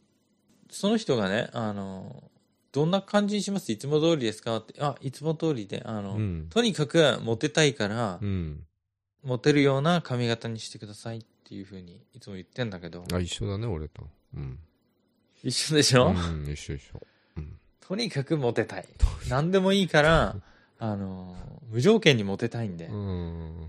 [0.71, 2.31] その人がね、あの、
[2.73, 3.71] どんな感じにします？
[3.73, 4.57] いつも通りですか？
[4.57, 6.47] って、あ、いつも通りで、あの、うん。
[6.49, 8.65] とにかくモテたいから、うん。
[9.23, 14.09] モテるような髪型にしてくださいっていうふうにいつも言ってんだけど、あ、一緒だね、俺と。
[14.35, 14.59] うん。
[15.45, 17.01] 一緒でしょ、うん、一緒一緒。
[17.37, 17.59] うん。
[17.81, 18.87] とにかくモテたい。
[19.29, 20.37] 何でもいいから、
[20.85, 21.37] あの、
[21.71, 23.69] 無条件にモテたいんで、うん。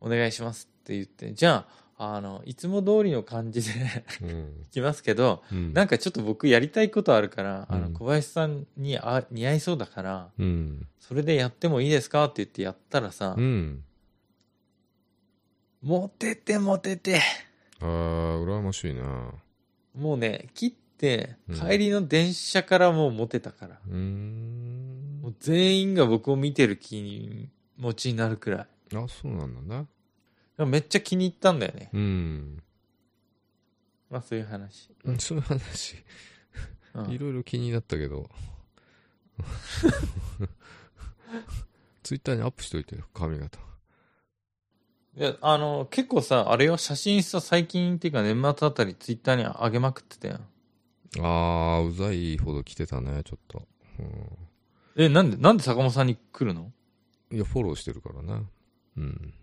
[0.00, 1.66] お願いしますって言って、じゃ
[1.98, 4.28] あ、あの、いつも通りの感じでうん。
[4.28, 5.72] 行きますけど、うん。
[5.72, 10.86] なんかちょっと僕やりたいことあるから、あの、うん小林さんにあ似合いそうだから、うん。
[11.00, 13.82] それでやってもいいですかって言ってやったらさ、うん。
[15.82, 17.20] モテてモテて、
[17.80, 19.32] あー、羨ましいな。
[19.96, 23.80] もうね、切ってうん、帰りの電車からもうモテたから。
[23.84, 25.30] うーんも。
[25.30, 28.96] う全員が僕を見てる気持ちになるくらい。
[28.96, 29.86] あ、そうなんだね。
[30.66, 31.90] めっちゃ気に入ったんだよね。
[31.92, 32.62] うん。
[34.10, 34.90] まあそういう話。
[35.04, 35.96] うんそういう話、
[36.94, 38.28] うんいろいろ気になったけど。
[42.02, 43.58] ツイッターにアップしといてよ、髪型。
[45.16, 50.40] いや、あの、結構さ、あれよ、写真さ、最近っていうか年末あたりツイッターに上げまくってたよ。
[51.18, 53.66] あー、うざいほど来てたね、ちょっと。
[54.96, 56.72] え、なんで、なんで坂本さんに来るの？
[57.30, 58.44] うん、いや、フォローしてるからね。
[58.96, 59.34] うん。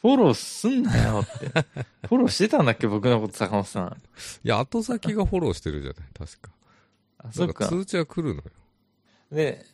[0.00, 1.48] フォローすんなよって。
[2.06, 2.86] フォローしてたんだっけ？
[2.86, 4.02] 僕のこと坂本さん。
[4.44, 6.50] いや、後先がフォローしてるじゃない、確か。
[7.18, 7.66] あ、そっか。
[7.68, 8.50] 通知は来るのよ。
[9.32, 9.64] で、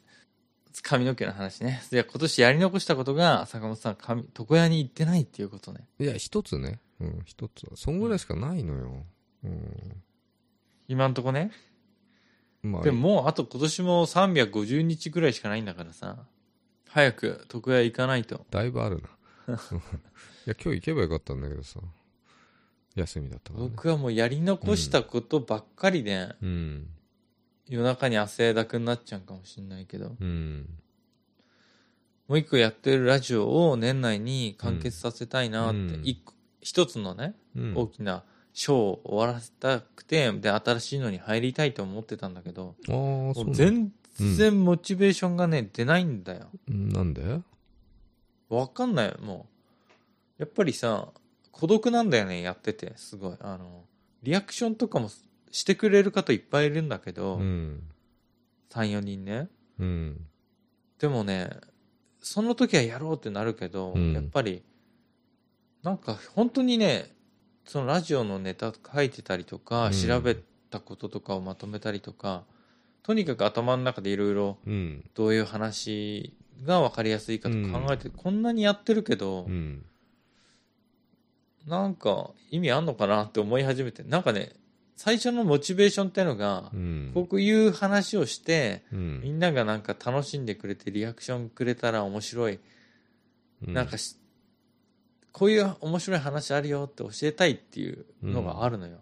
[0.82, 1.82] 髪の毛の話ね。
[1.90, 5.86] で、今年やり残したことが、坂本さん、髪、床屋に行ってないっていうことね。
[5.98, 6.80] いや、一つね。
[7.00, 7.66] うん、一つ。
[7.74, 9.04] そんぐらいしかないのよ。
[9.44, 10.02] うん。
[10.88, 11.52] 今んとこね。
[12.64, 16.16] まあ、でももう、あと今年も350日ぐらいしかないんだからさ。
[16.88, 18.46] 早く床屋行かないと。
[18.50, 19.02] だいぶある
[19.46, 19.54] な。
[19.56, 19.58] い
[20.46, 21.80] や、今日行けばよかったんだけどさ。
[22.94, 23.70] 休みだったからね。
[23.70, 26.88] 僕はもうやり残したことばっかりで、うん。
[27.68, 30.68] 夜中に汗だくになっちゃうかもしれないけど、うん。
[32.28, 36.02] もう一個やってるラジオを年内に完結させたいなって、うん
[36.60, 37.74] 一つのね、うん。
[37.76, 42.76] 大きなショーを終わらせたくて、で、新しいのに入りたいと思ってたんだけど、
[43.52, 43.92] 全
[44.36, 46.46] 然モチベーションがね、出ないんだよ。
[46.68, 47.40] うんなんで？
[48.48, 49.48] わかんないよ、も
[50.38, 50.42] う。
[50.42, 51.08] やっぱりさ、
[51.50, 53.36] 孤独なんだよね、やってて、すごい。
[53.40, 53.84] あの、
[54.22, 55.10] リアクションとかも
[55.50, 57.82] してくれる方いっぱいいるんだけど、うん。
[58.70, 59.48] 3、4人ね。
[59.80, 60.26] うん。
[61.00, 61.50] でもね、
[62.20, 64.62] その時はやろうってなるけど、うんやっぱり、
[65.82, 67.10] なんか本当にね、
[67.64, 70.36] そのラジオのネタ書いてたりとか、うん調べ
[70.70, 72.44] たこととかをまとめたりとか、
[73.02, 75.04] とにかく頭の中でいろいろうん。
[75.14, 79.84] どういう話が分かりやすいかとか考えて、こんなにやってるけど、うん。
[81.66, 84.52] なんか意味あんのかなって思い始めて、なんかね、
[84.96, 87.10] 最初のモチベーションっていうのがう、ん。
[87.14, 89.20] こういう話をして、うん。
[89.22, 92.58] みんながなんか楽しんでくれてリアクションくれたら面白い。
[93.62, 94.16] なんかし、
[95.34, 98.98] こういう面白い話あるよって教えたいっていうのがあるのよ。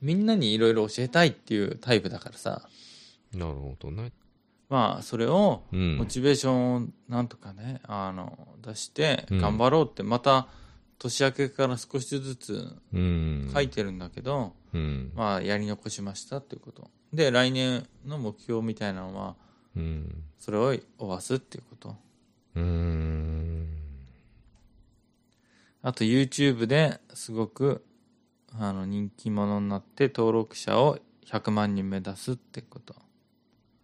[0.00, 2.62] みんなにいろいろ教えたいっていうタイプだからさ。
[3.34, 3.40] うん。
[3.40, 4.12] なるほどね。
[4.68, 5.96] まあ、それを、うん。
[5.96, 10.46] モチベーションをなんとかね、あの、出して、うん頑張ろうって、また、
[11.00, 13.50] 年明けから少しずつうん。
[13.52, 15.10] 書いてるんだけど、うん。
[15.16, 16.88] まあ、やり残しましたっていうこと。
[17.12, 19.34] で、来年の目標みたいなのは、
[19.74, 20.22] うん。
[20.38, 21.96] それを終わすっていうこと。
[22.54, 23.77] うーん。
[25.88, 27.82] あと YouTube ですごく
[28.58, 32.94] あの人気者になって登録者を100万人目指すってこと。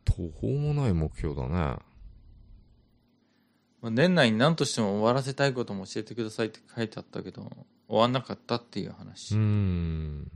[0.04, 1.54] 途方もない目標だね。
[1.54, 1.78] ま
[3.84, 7.50] あ年内に何としても終わらせたいことも教えてくださいって書いてあったけど、
[7.88, 9.34] 終わんなかったっていう話。
[9.34, 10.30] うーいん。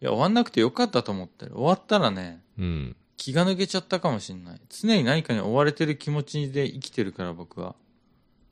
[0.00, 1.52] や、終わんなくてよかったと思ってる。
[1.52, 2.96] 終わったらね、うん。
[3.18, 4.60] 気が抜けちゃったかもしんない。
[4.70, 7.74] 常に何かに追われてる気持ちで生きてるから僕は。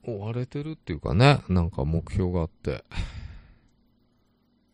[0.05, 2.73] 追われてるっていうかね、なんか目標があって。
[2.73, 2.75] っ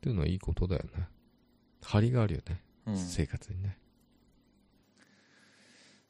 [0.00, 1.08] ていうのはいいことだよね。
[1.82, 2.62] 張りがあるよね。
[2.86, 2.96] うん。
[2.96, 3.78] 生活にね。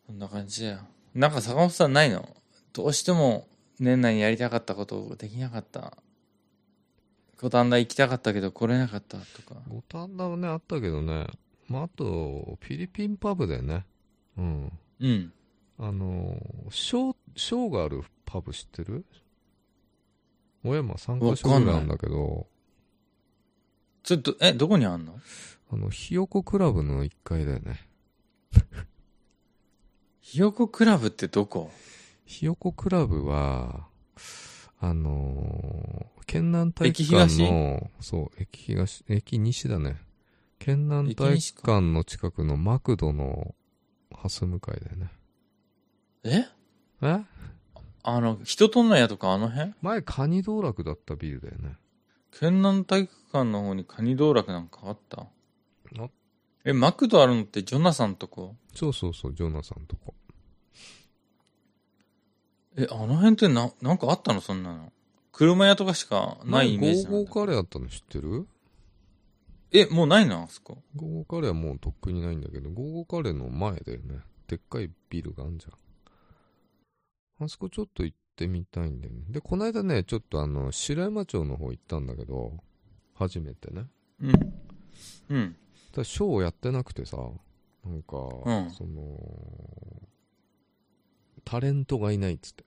[0.07, 0.79] こんな感じだよ。
[1.14, 2.37] なんか坂本さんないの？
[2.73, 3.49] どうしても
[3.81, 5.97] 年内にやりたかったことできなかった。
[7.41, 9.61] 五反田行きたかったけど来れなかったとか。
[9.69, 11.27] 五反田はね、あったけどね。
[11.69, 13.85] まあ、あと、フィリピンパブだよね。
[14.37, 14.73] うん。
[15.01, 15.33] うん。
[15.79, 16.37] あの、
[16.71, 19.07] ショー、ショーがあるパブ知ってる？
[20.62, 22.47] 小山3カ所ぐらいあるんだけど、
[24.03, 25.18] ちょっと、え、どこにあんの？
[25.70, 27.89] あの、ひよこクラブの1階だよね。
[30.20, 31.70] ひよこクラブってどこ？
[32.26, 33.89] ひよこクラブは、
[34.79, 37.51] あのー、県南体育駅館東？
[37.51, 40.03] の、そう、駅東、駅西だね。
[40.59, 43.55] 県南体育館の近くのマクドの
[44.12, 45.11] ハス向かいだよね。
[46.24, 46.45] え？
[47.01, 47.24] え？
[48.11, 49.75] あの、人との屋とかあの辺？
[49.83, 51.77] 前カニ道楽だったビルだよね。
[52.31, 55.27] 県南体育館の方にカニ道楽なんかあった？
[55.99, 56.09] あ
[56.65, 58.57] え、マクドあるのってジョナサンとこ？
[58.75, 60.15] そうそうそう、ジョナサンとこ。
[62.77, 64.41] え、あの辺ってな、なんかあったの？
[64.41, 64.91] そんなの。
[65.33, 67.89] 車屋とかしかないイメージゴーゴーカレーあったの？
[67.89, 68.47] 知ってる？
[69.71, 70.45] え、もうないの？
[70.45, 70.79] あそこ。
[70.97, 74.21] ゴーゴーカレーはもうとっくにないんだけど、ゴーゴーカレーの前だよね。
[74.47, 75.73] でっかいビルがあんじゃん。
[77.41, 79.24] あそこちょっと行ってみたいんだよね。
[79.30, 82.53] で、この間ね、ちょっとあの、白山町の方行ったんだけど、
[83.14, 83.86] 初めてね。
[84.20, 84.32] うん。
[85.30, 85.57] うん。
[85.93, 87.16] ただショーやってなくてさ、
[87.84, 89.18] なんか、うんその、
[91.45, 92.64] タレントがいないっつって。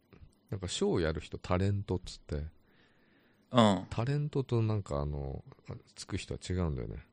[0.49, 2.45] なんかショーやる人タレントっつって、
[3.51, 3.86] うん。
[3.89, 7.05] タレントとなんかあの、あつく人は違うんだよね。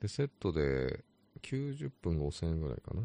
[0.00, 1.04] で、セットで
[1.42, 3.02] 90分5000円ぐらいかな。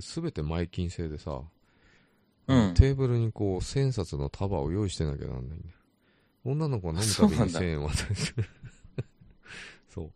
[0.00, 1.42] で、すべて前金制でさ、
[2.48, 5.74] うんテーブルにこう、千冊の束を用意してなきゃなんないんだよ。
[6.44, 8.44] 女の子が飲むたびにそうなんだ1000円渡して。
[9.88, 10.12] そう。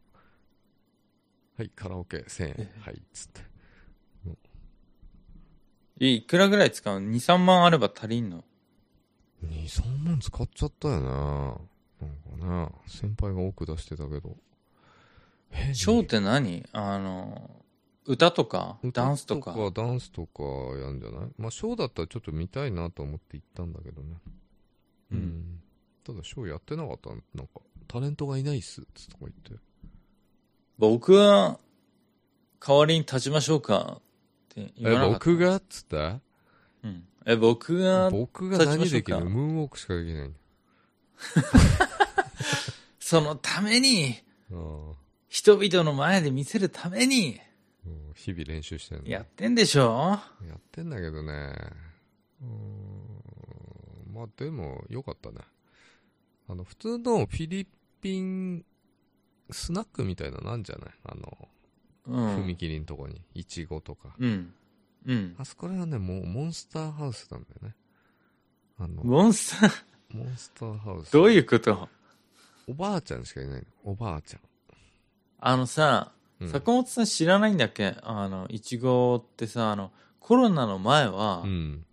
[1.57, 2.71] はい、カラオケ1000円。
[2.81, 3.41] はい、つって。
[6.01, 7.01] え、いくらぐらい使う？
[7.01, 8.43] の ?2、3万あれば足りんの
[9.45, 11.07] ？2、3万使っちゃったよね。
[11.07, 14.37] なんかね、先輩が多く出してたけど。
[15.53, 16.67] えショーって何？
[16.73, 17.64] あの、
[18.07, 19.53] 歌とかダンスとか。
[19.55, 20.43] 歌ダンスとか
[20.79, 21.31] やんじゃない？
[21.39, 24.17] まあ、ショーだったらちょっと見たいなと思って行ったんだけどね。
[25.13, 25.61] うん。
[26.05, 27.11] ただ、ショーやってなかった。
[27.11, 29.53] なんか、タレントがいないっす、つとか言って。
[30.79, 31.59] 僕は、
[32.61, 34.03] 代わりに立ちましょうかっ
[34.55, 35.19] て言え、わなかった。
[35.21, 35.97] 僕がっつって？
[36.83, 37.05] うん。
[37.27, 39.21] え、僕が、僕が何できる？
[39.25, 40.31] ムーンウォークしかできない
[43.01, 44.15] そのために、
[44.51, 44.97] よ。
[45.29, 47.41] 人々の前で見せるために、
[47.87, 49.09] うん日々練習してんの。
[49.09, 50.19] やってんでしょ？
[50.47, 51.55] やってんだけどね。
[52.41, 52.47] うー
[54.11, 54.15] ん。
[54.15, 55.39] まあでも、よかったね。
[56.49, 57.67] あの、普通のフィリ
[58.01, 58.65] ピン
[59.51, 60.91] スナックみたいなのなんじゃない？
[61.05, 61.49] あの、
[62.07, 62.45] うん。
[62.47, 63.21] 踏切のとこに。
[63.35, 64.15] いちごとか。
[64.19, 64.55] うん。
[65.07, 65.35] うん。
[65.39, 67.75] あそこらはね、もうモンスターハウスなんだよね。
[68.79, 71.13] あの、モンスター、モンスターハウス。
[71.13, 71.89] どういうこと？
[72.67, 73.67] おばあちゃんしかいないの。
[73.85, 74.41] おばあちゃん。
[75.39, 77.97] あのさ、うん坂本さん知らないんだっけ？
[78.03, 81.85] あの、いちごってさ、あの、コロナの前は、うん。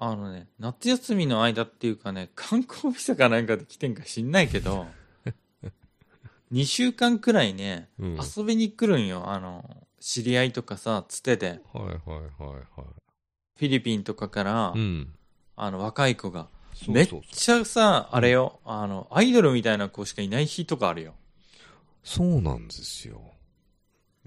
[0.00, 4.86] あのね、夏休みの間っていうかね、 観光ビザかなんかで来てんか知んないけど、
[6.52, 8.14] 2週間くらいね、うん。
[8.16, 9.28] はい遊びに来るんよ。
[9.30, 12.82] あの、知り合いとかさ、つてで、はいはいはい。
[13.56, 15.12] フィリピンとかから、うん。
[15.56, 16.48] あの、若い子が。
[16.86, 21.14] めっちゃさ、あれよ、あの、アイドルみたいな子しかいない日とかあるよ。
[22.04, 23.20] そうなんですよ。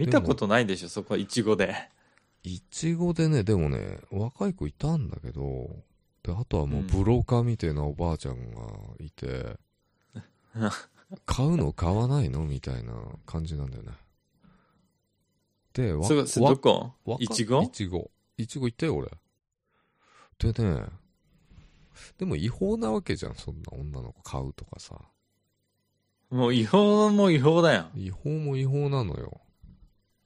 [0.05, 1.75] 見たことないでしょ、そこ、いちごで。
[2.43, 5.69] いちごでね、でもね、若い子いたんだけど、
[6.23, 8.61] で、あとはもうブローカーみたいなおばあちゃんが
[8.99, 9.57] いて、
[11.25, 12.93] 買うの買わないのみたいな
[13.25, 13.91] 感じなんだよね。
[15.73, 16.93] で、わそどこ？
[17.19, 18.11] いちごいちご。
[18.37, 19.09] いちご行ったよ、俺。
[20.39, 20.85] でね、
[22.17, 24.99] でも違法なわけじゃん、そんな女の子買うとかさ。
[26.29, 27.87] もう違法も違法だよ。
[27.95, 29.41] 違法も違法なのよ。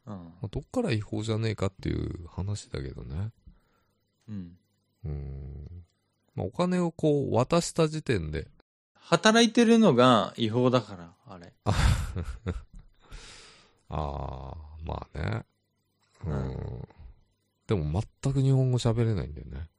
[0.08, 0.16] うん。
[0.16, 3.32] まあどっから違法じゃねえかっていう話だけどね。
[4.30, 4.58] うん。
[5.06, 5.86] うーん。
[6.36, 8.48] まあ、お金をこう渡した時点で、
[8.96, 11.54] 働いてるのが違法だから、あれ。
[11.66, 11.74] あ
[13.90, 15.46] あ、まあね。
[16.26, 16.88] ううんん。
[17.68, 19.70] でも全く日本語喋れないんだよね。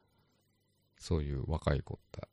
[0.99, 2.27] そういう若い子って。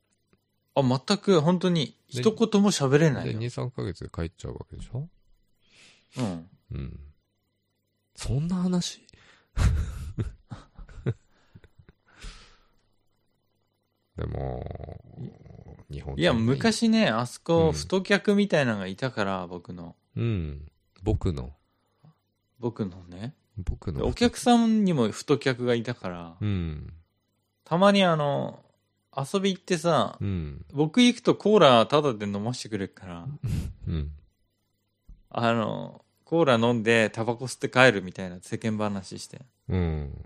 [0.76, 3.40] あ、全く本当に一言も喋れないで、よ。
[3.40, 5.08] 2、3ヶ月で帰っちゃうわけでしょ？
[6.18, 6.50] うん。
[6.72, 7.00] うん。
[8.14, 9.00] そんな話？
[14.16, 15.00] でも、
[15.90, 19.96] 日本いや、昔ね、あそこ、うん太客みたいなのがいたから、僕の。
[20.16, 20.70] うん。
[21.02, 21.52] 僕の、
[22.58, 23.34] 僕のね。
[23.56, 24.00] 僕の。
[24.00, 26.92] でお客さんにも太客がいたから、うん。
[27.64, 28.64] たまにあの、
[29.16, 30.64] 遊び行ってさ、うん。
[30.72, 33.26] 僕行くとコーラタダで飲ましてくれるから、
[33.88, 34.12] うん。
[35.30, 40.24] あの、コーラ飲んでタバコ吸って帰るみたいな世間話して、うん。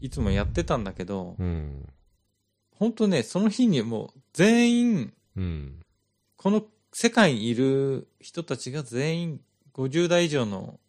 [0.00, 1.88] いつもやってたんだけど、うん。
[2.72, 5.80] ほんとね、その日にもう全員、うん。
[6.36, 9.40] この世界にいる人たちが全員
[9.74, 10.80] 50代以上の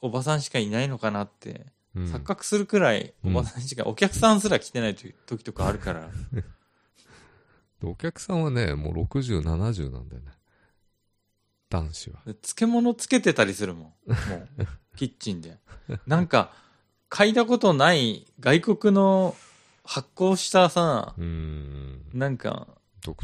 [0.00, 2.04] おばさんしかいないのかなって、うん。
[2.04, 6.10] 錯覚するくらいおばさんしか、お客さんすら来てない時とかあるから、
[7.82, 10.37] お客さんはね、もう60、70なんだよね。
[11.70, 12.20] 男子は。
[12.26, 13.82] で漬物つけてたりするもん。
[13.84, 14.66] もう、
[14.96, 15.58] キッチンで。
[16.06, 16.52] なんか、
[17.10, 19.36] 嗅いだことない外国の
[19.84, 22.02] 発酵したさ、うん。
[22.12, 22.68] なんか、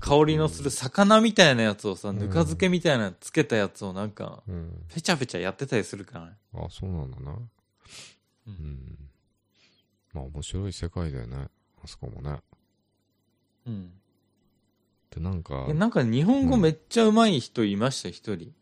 [0.00, 4.84] 香りのする魚みたいなやつをさ、んぬか漬けみたいなのつけたやつをなんか、うん。
[4.88, 6.36] ペチャペチャやってたりするからね。
[6.54, 7.32] あ、そうなんだな。
[7.32, 7.40] う
[8.46, 9.10] うんん。
[10.12, 11.48] まあ面白い世界だよね。
[11.82, 12.40] あそこもね。
[13.66, 13.92] うん。
[15.14, 18.52] で、なんかえ、なんか日本語めっちゃ上手い人いました、一人。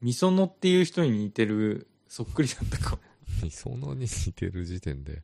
[0.00, 2.98] みそのっていう人に似てる、そっくりだったか
[3.42, 5.22] みそのに似てる時点で。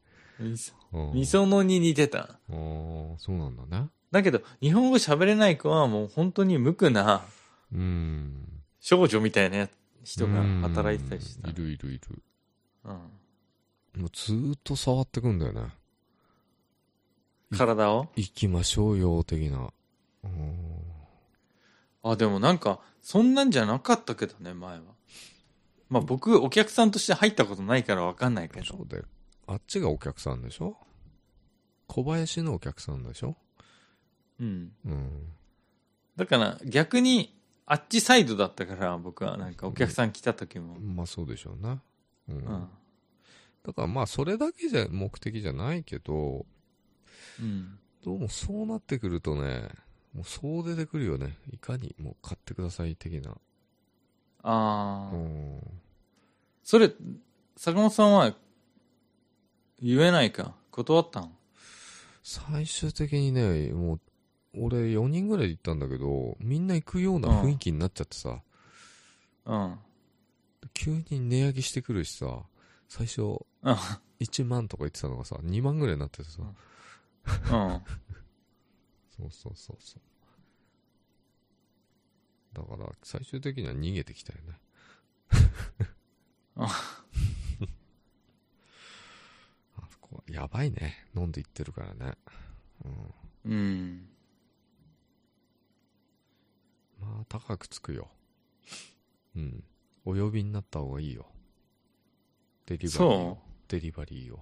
[0.91, 1.12] も。
[1.14, 2.18] みそのに似てた。
[2.20, 3.89] ああ、そうなんだね。
[4.11, 7.24] だけど、日本語喋れない子はもう本当に無垢な
[7.72, 8.62] うん。
[8.80, 9.68] 少女みたいな
[10.05, 11.49] 人が働いてたりした。
[11.49, 12.22] うんいるいるいる。
[12.85, 14.01] うん。
[14.03, 15.68] もうずーっと触ってくんだよね。
[17.57, 18.09] 体を？
[18.16, 19.72] 行きましょうよ、的な。
[20.24, 20.64] うん
[22.05, 24.85] あ、でもなんか、そんなんじゃなかったけどね、前は。
[25.89, 28.67] まあ僕、お客さんとして入ったことないからわかんないけど。
[28.67, 29.05] そうだよ。
[29.47, 30.77] あっちがお客さんでしょ？
[31.87, 33.37] 小林のお客さんでしょ？
[34.41, 34.73] うん。
[34.85, 35.29] うん。
[36.17, 40.79] だから逆に、あっちサイドだったから、僕はなんかお客さん来た時も。
[40.81, 41.83] まあそうでしょうな。
[42.29, 42.37] うん。
[42.37, 42.69] うん。
[43.65, 46.45] だからまあそれだけじゃ目的じゃないけど、
[47.41, 47.79] うん。
[48.05, 49.71] どうもそうなってくるとね、
[50.15, 51.37] もうそう出てくるよね。
[51.51, 53.33] いかにもう買ってください的な。
[54.43, 55.61] ああ、うん。
[56.62, 56.93] それ、
[57.57, 58.35] 坂本さんは、
[59.81, 60.55] 言えないか？
[60.71, 61.37] 断ったん？
[62.23, 64.01] 最終的にね、もう、
[64.57, 68.41] 俺4人ぐらいで行ったんだけど、みんな行くような雰囲気になっちゃってさ、
[69.47, 69.79] うん。
[70.73, 72.45] 急に値上げしてくるしさ、
[72.89, 73.77] 最初、うん。
[74.21, 77.83] 1万とか言ってたのがさ、2万ぐらいになっててさ、うん。
[79.17, 80.03] そうそうそうそう。
[82.55, 84.59] だから、最終的には逃げてきたよね。
[86.57, 87.05] あ
[89.77, 91.07] あそこは、やばいね。
[91.17, 92.17] 飲んでいってるからね。
[93.45, 93.53] うん。
[93.53, 94.09] うん。
[97.01, 98.09] まあ、高くつくよ。
[99.37, 99.65] うん。
[100.05, 101.27] お呼びになった方がいいよ。
[102.67, 103.39] デリバリーそを。
[103.69, 104.41] デリバリーを。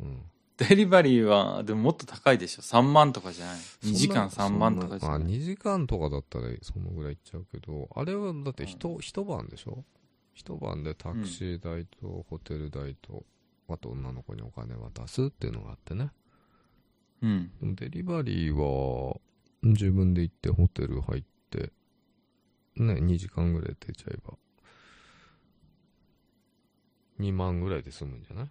[0.00, 0.30] うん。
[0.58, 2.62] デリバリーは、でももっと高いでしょ。
[2.62, 3.56] 3万とかじゃない。
[3.84, 5.28] 2時間3そんな万とかじあ、ゃない。
[5.28, 9.84] 2時間とかだったらそのぐらいいっちゃうけど、あれはだって一、一晩でしょ？
[10.34, 13.24] 一晩でタクシー代とホテル代と、
[13.68, 16.10] あと女の子にお金渡すっていうのがあってね。
[17.22, 17.50] うん。
[17.60, 19.16] でもデリバリーは、
[19.62, 21.72] 自分で行ってホテル入って、
[22.76, 24.34] ね、2時間ぐらい出ちゃえば、
[27.20, 28.50] 2万ぐらいで済むんじゃない？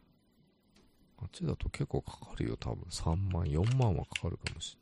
[1.19, 2.83] あっちだと結構かかるよ、多分。
[2.89, 4.77] 3万、4万はかかるかもし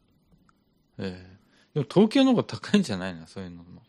[0.98, 1.14] れない。
[1.14, 3.28] ええでも東京の方が高いんじゃないの？
[3.28, 3.82] そういうのも。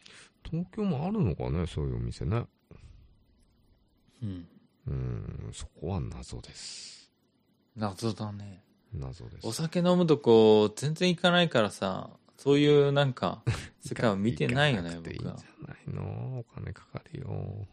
[0.44, 2.44] 東京もあるのかね、そういうお店ね。
[4.22, 4.48] うん。
[4.86, 7.12] うーん、そこは謎です。
[7.76, 8.64] 謎だね。
[8.92, 9.46] 謎です。
[9.46, 13.42] お酒飲むとこ全然行かないからさ、そういうなんか、
[13.84, 15.44] 世界を見てないよね、行かくていい僕はんじ。
[15.44, 16.38] ゃないの？
[16.40, 17.66] お金かかるよ。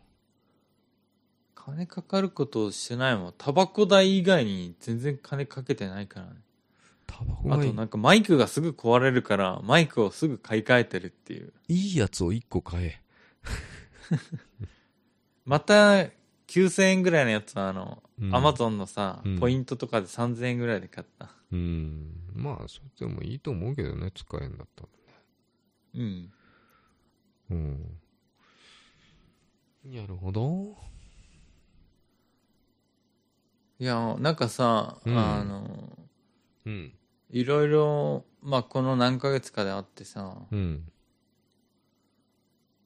[1.65, 3.33] 金かかることをしてないもん。
[3.37, 6.33] タバコ代以外に全然金かけてないからね。
[7.07, 11.53] タバコあとなんかマイクがすぐ壊れるから、マイクをすぐ買い替えてるっていう。
[11.69, 13.01] いいやつを1個買え。
[15.45, 16.09] また、
[16.47, 21.29] 9000円ぐらいのやつはあの、うんアマゾンのさ、うんポイントとかで3000円ぐらいで買った。
[21.51, 22.11] うん。
[22.33, 24.83] まあ、それでもいいと思うけどね、使えんだった
[25.95, 26.31] うん。
[27.51, 27.99] うん。
[29.85, 30.92] なるほど。
[33.83, 35.99] いいや、なんかさ、うんあの、
[36.65, 36.93] うん。
[37.29, 40.89] いろいろ、まあ、この何ヶ月かであってさ、うん。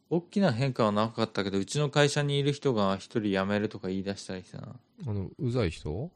[0.10, 4.58] 大きな変化はなかったけど、うちの会社にいる人が一人辞めるとか言い出したりさ、
[5.06, 6.10] あの、うざい人？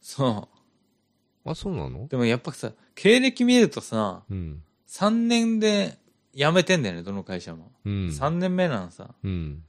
[0.00, 0.48] そ
[1.44, 2.04] あ、そうなの？
[2.04, 2.08] う。
[2.08, 4.62] でもやっぱさ、経歴見るとさ、うん。
[4.86, 5.98] 3年で
[6.32, 7.72] 辞めてんだよね、どの会社も。
[7.84, 7.92] うん。
[8.10, 9.12] 3年目なのさ。
[9.24, 9.64] うん。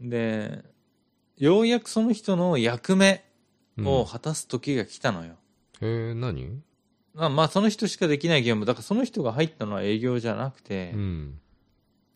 [0.00, 0.62] で、
[1.38, 3.24] ようやくその人の役目
[3.76, 5.34] うんを果たす時が来たのよ。
[5.80, 6.60] へえ、何？
[7.14, 8.66] まあ、まあ、その人しかできない業務。
[8.66, 11.40] だからその人が入ったのは営業じゃなくて、うん。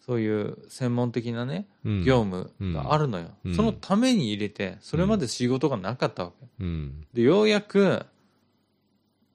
[0.04, 2.04] そういう専門的なね、うん。
[2.04, 6.46] 業務があるのよ、うんそのために入れて、それまで仕事がなかったわけ。
[6.58, 7.06] うん。
[7.12, 8.04] で、ようやく、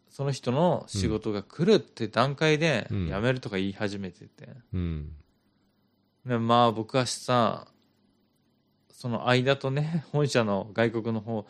[0.10, 4.50] その人の仕事が来るって段階で、うん辞めるとか言い始めてて。
[4.74, 5.12] うん。
[6.26, 7.68] でまあ、僕はさ、
[8.98, 11.46] その間とね、 本社の外国の方、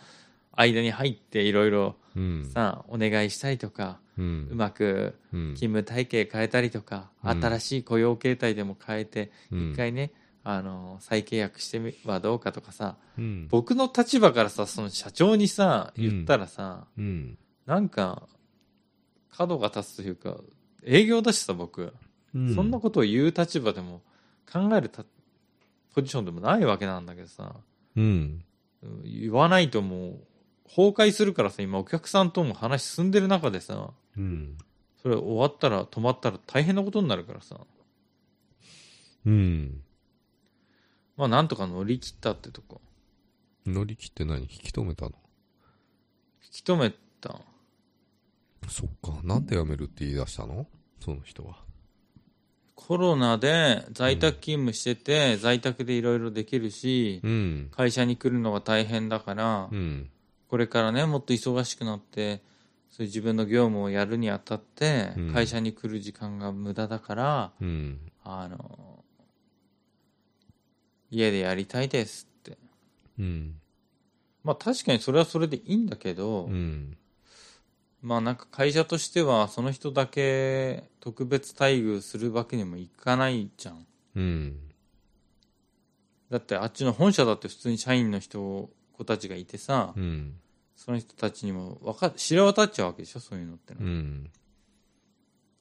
[0.51, 2.45] 間に入っていろいろうん。
[2.51, 4.49] さ、お願いしたりとか、うん。
[4.51, 5.55] うまくうん。
[5.55, 10.11] 勤務体系変えたりとか、うん新しい雇用形態でも変えて、うん一回ね、
[10.43, 13.47] あの、再契約してみはどうかとかさ、うん。
[13.49, 17.37] 僕の立場からさ、その社長にさ、言ったらさ、うん。
[17.65, 18.27] なんか、
[19.31, 20.41] 角が立つというか、
[20.83, 21.93] 営業だしさ、僕、
[22.35, 22.53] うん。
[22.53, 24.01] そんなことを言う立場でも、
[24.51, 25.05] 考えるた
[25.97, 27.55] ポジションでもないわけなんだけどさ、
[27.95, 28.43] うん。
[28.83, 30.19] うん言わないともう、
[30.69, 34.59] 崩壊するからさ、今お客さんとも話進んでる中でさ、うん。
[35.01, 37.59] それ終わったら止まったら大変なことになるからさ、
[39.25, 39.81] うん。
[41.15, 42.79] まあなんとか乗り切ったってとこ。
[43.65, 44.41] 乗り切って何？
[44.41, 45.13] 引き止めたの？
[46.43, 47.41] 引き止めた。
[48.69, 49.19] そっか。
[49.23, 50.67] なんで辞めるって言い出したの？
[50.99, 51.55] その人は。
[52.77, 57.71] コロナで在宅勤務してて、在宅でいろいろできるし、うん。
[57.75, 60.09] 会社に来るのが大変だから、うん。
[60.47, 62.43] これからね、もっと忙しくなって、
[62.89, 67.99] そういう自分の業務をやるにあたって、うん会社に来る時間が無駄だから、うん。
[68.23, 69.03] あの、
[71.09, 72.59] 家でやりたいですって。
[73.17, 73.55] うん。
[74.43, 76.95] まあ確かにそれはそれでいいんだけど、うん。
[78.07, 83.85] まあなんか会社としてはその人だけ特別待遇するわけにもいかないじゃん。
[84.15, 84.59] うん。
[86.31, 90.35] だってあっちの本社だって普通に社員の人、子たちがいてさ、うん。
[90.77, 94.29] その人たちにもわか、知れ渡っちゃうわけでしょそういうのっての、うん。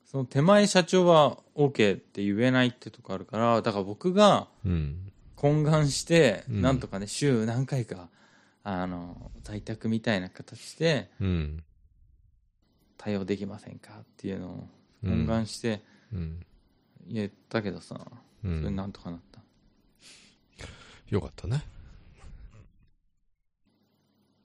[0.04, 5.10] その手前社長は OK って言えないってとこあるから、だから僕がうん。
[5.36, 8.08] 懇願して、うんなんとかね、週何回か、
[8.62, 11.64] あの、在宅みたいな形でうん。
[12.96, 14.68] 対応できませんかっていうのを
[15.02, 15.82] うん懇願して
[16.12, 16.40] うん。
[17.08, 18.00] 言ったけどさ、
[18.44, 18.76] うそれん。
[18.76, 19.40] なんとかなった。
[21.08, 21.62] よかったね。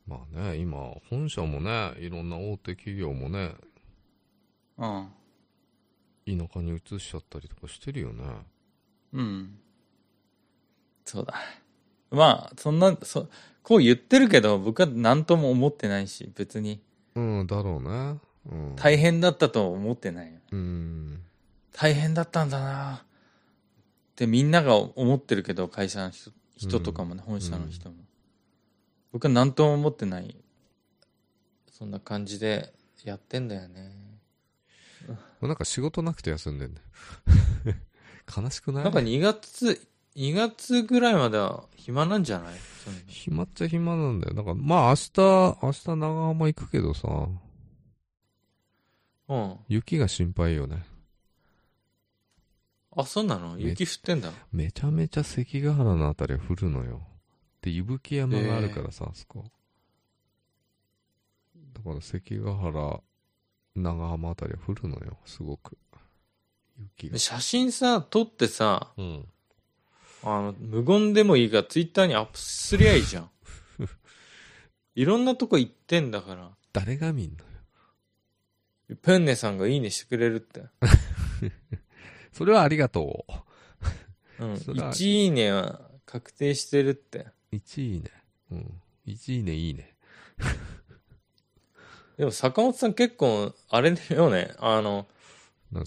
[0.05, 0.77] まあね、今、
[1.09, 3.55] 本社もね、いろんな大手企業もね、
[4.77, 5.07] うん。
[6.25, 8.23] 田舎に移しちゃったりとかしてるよね。
[9.13, 9.59] うん。
[11.05, 11.33] そうだ。
[12.11, 13.29] まあ、そんな、そ、
[13.63, 16.81] こう言ってるけど、僕は何とも思ってないし、別に。
[17.15, 18.19] うん、だろうね。
[18.49, 18.75] うん。
[18.75, 20.39] 大変だったとは思ってないよ。
[20.51, 21.21] うん。
[21.73, 23.05] 大変だったんだなっ
[24.15, 27.95] てみんなが思ってるけど、会社の人人とかもね、本社の人も。
[29.11, 30.35] 僕は何とも思ってない。
[31.71, 32.71] そんな感じで
[33.03, 33.91] やってんだよね。
[35.41, 37.75] なんか仕事なくて休んでんだよ。
[38.43, 38.83] 悲しくない？
[38.83, 42.53] なんか2月、2月ぐらいまでは暇なんじゃない？
[43.07, 44.35] 暇っちゃ暇なんだよ。
[44.35, 47.27] なんか、まあ明日、明日長浜行くけどさ、
[49.31, 49.55] うん。
[49.69, 50.83] 雪が心配よね。
[52.93, 53.57] あ、そうなの？
[53.57, 54.29] 雪降ってんだ。
[54.51, 57.01] めちゃめちゃ関ヶ原のあたりは降るのよ。
[57.61, 59.45] で、伊吹山があるからさ、あそこ。
[61.73, 62.99] だから関ヶ原、
[63.75, 65.77] 長浜あたりは降るのよ、すごく。
[66.77, 67.19] 雪がで。
[67.19, 69.25] 写真さ、撮ってさ、うん。
[70.23, 73.31] あの、無言でもいいからツイッターにアップすりゃいいじゃん。
[74.95, 76.51] いろんなとこ行ってんだから。
[76.73, 77.50] 誰が見んのよ。
[78.95, 80.63] ペンネさんがいいねしてくれるって。
[82.33, 83.25] それはありがと
[84.39, 84.57] うん。
[84.57, 87.27] それは1いいねは確定してるって。
[87.51, 87.55] う。
[87.55, 88.11] 1いいね。
[88.51, 88.81] うん。
[89.07, 89.95] 1いいね、いいね。
[92.17, 94.53] でも坂本さん結構、あれだよね。
[94.59, 95.07] あの、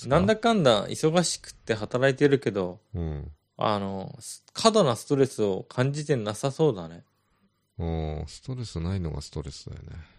[0.06, 3.30] なんだかんだ忙しくって働いてるけど、うん。
[3.56, 4.18] あの、
[4.52, 7.04] 過度なストレスを感じてなさそうだね。
[7.78, 10.13] うん、ストレスないのがストレスだよね。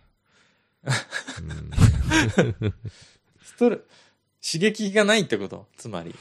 [3.42, 5.68] ストレ、刺激がないってこと？
[5.78, 6.14] つまり。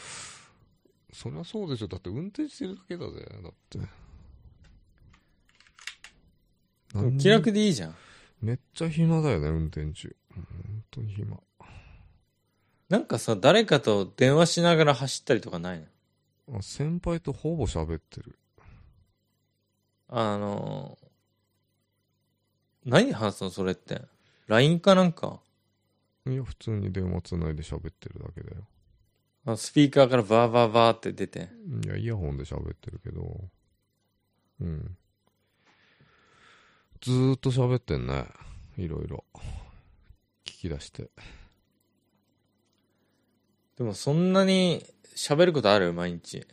[1.13, 1.89] そりゃそうでしょ。
[1.89, 3.27] だって運転してるだけだぜ。
[3.43, 3.79] だって。
[7.19, 7.95] 気楽でいいじゃん。
[8.41, 10.15] めっちゃ暇だよね、運転中。
[10.35, 10.45] 本
[10.91, 11.37] 当に暇。
[12.89, 15.87] なんかさ、誰かと電話しながら走ったりとかないの？
[16.59, 18.39] あ先輩とほぼ喋ってる。
[20.09, 20.99] あの、
[22.85, 24.03] 何話すのそれって？
[24.47, 25.41] LINE かなんか？
[26.27, 28.67] いや、普通に電話つないで喋ってるだけだよ。
[29.47, 31.51] あスピーカーからバーバーバーって出て。
[31.85, 33.41] いや、イヤホンで喋ってるけど。
[34.61, 34.97] うん。
[37.03, 38.27] ずーっと喋ってんね。
[38.79, 39.25] いろいろ。
[40.47, 41.11] 聞き出して。
[43.77, 45.93] でもそんなに喋ることある？
[45.93, 46.47] 毎日。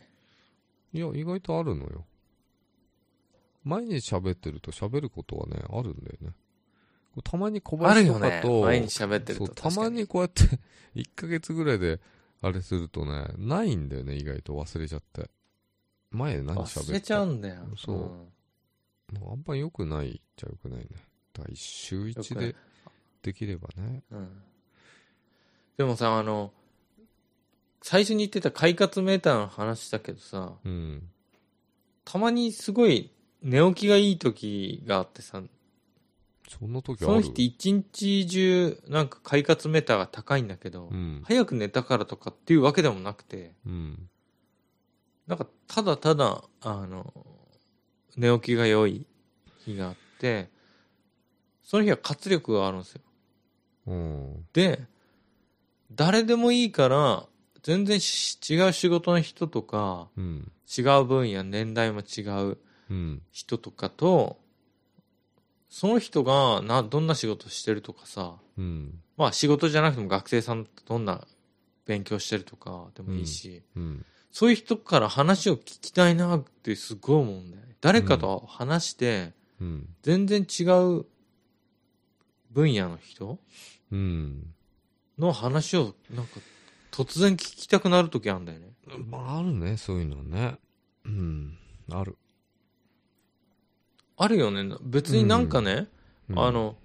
[0.92, 2.04] いや、意外とあるのよ。
[3.64, 6.32] 毎日喋ってると喋ることはね、あるんだよね。
[7.20, 8.18] たまに小林と。
[8.18, 9.48] かと、毎日喋ってると。
[9.48, 10.42] たまに確こうやって
[10.96, 12.00] 1ヶ月ぐらいで
[12.40, 14.54] あれするとねないんだよね意外と。
[14.54, 15.30] 忘れちゃって。
[16.10, 16.80] 前何喋った？
[16.80, 17.66] 忘れちゃうんだよ。
[17.76, 17.96] そう。
[17.96, 20.86] うあんま良くないっちゃ良くないね。
[21.34, 22.46] だから週1よくない。
[22.48, 22.56] で
[23.22, 24.02] できればね。
[24.10, 24.42] うん。
[25.76, 26.52] でもさ、あの、
[27.82, 31.08] 最初に言ってた快活メーターの話したけどさ、うん。
[32.04, 33.10] たまにすごい
[33.42, 35.42] 寝起きがいい時があってさ、
[36.48, 37.06] そんな時ある？
[37.06, 41.22] その日って一日中なんか快活メーターが高いんだけど、うん。
[41.24, 44.08] 早く寝たからとかっていうわけでもなくて、うん。
[45.26, 47.12] なんかただただ、あの、
[48.16, 49.06] 寝起きが良い
[49.58, 50.50] 日があって、
[51.62, 53.00] その日は活力があるんですよ。
[53.86, 54.46] うん。
[54.52, 54.84] で、
[55.92, 57.26] 誰でもいいから、
[57.62, 60.52] 全然し違う仕事の人とか、うん。
[60.76, 62.58] 違う分野、年代も違う
[62.90, 63.22] うん。
[63.30, 64.41] 人とかと、
[65.72, 69.00] その人がな、どんな仕事してるとかさ、うん。
[69.16, 71.26] まあ仕事じゃなくても学生さんとどんな
[71.86, 74.04] 勉強してるとかでもいいし、うん。
[74.30, 77.74] そういう人から話を聞きたいなってすごい思うんだよね。
[77.80, 79.88] 誰かと話して、うん。
[80.02, 81.06] 全然違う
[82.50, 83.38] 分野の人
[83.90, 84.52] うん。
[85.18, 86.32] の話をなんか
[86.90, 88.74] 突然聞きたくなる時あるんだよね。
[89.08, 90.58] まああるねそういうのね。
[91.06, 91.56] うん。
[91.90, 92.18] ある、
[94.22, 94.76] あるよね。
[94.82, 95.88] 別になんかね、
[96.30, 96.38] うん。
[96.38, 96.76] あの、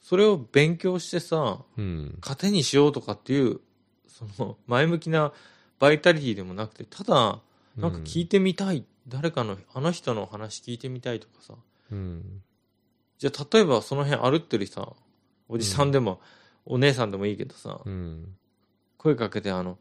[0.00, 2.18] それを勉強してさ、うん。
[2.20, 3.60] 糧にしようとかっていう、
[4.08, 5.32] その前向きな
[5.78, 7.40] バイタリティでもなくて、ただ、
[7.76, 11.54] なんか聞いてみたい、誰かの、あの人の話聞いてみたいとかさ、
[11.92, 12.42] うん。
[13.18, 14.92] じゃあ例えばその辺歩ってるさ、
[15.48, 16.20] おじさんでも、
[16.66, 18.34] お姉さんでもいいけどさ、うん。
[18.98, 19.78] 声かけて、あの、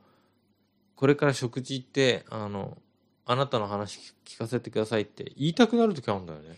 [0.95, 2.77] これから食事行って、あの、
[3.25, 6.57] あなたの話聞かせてくださいって言いたくなる時あるんだよね。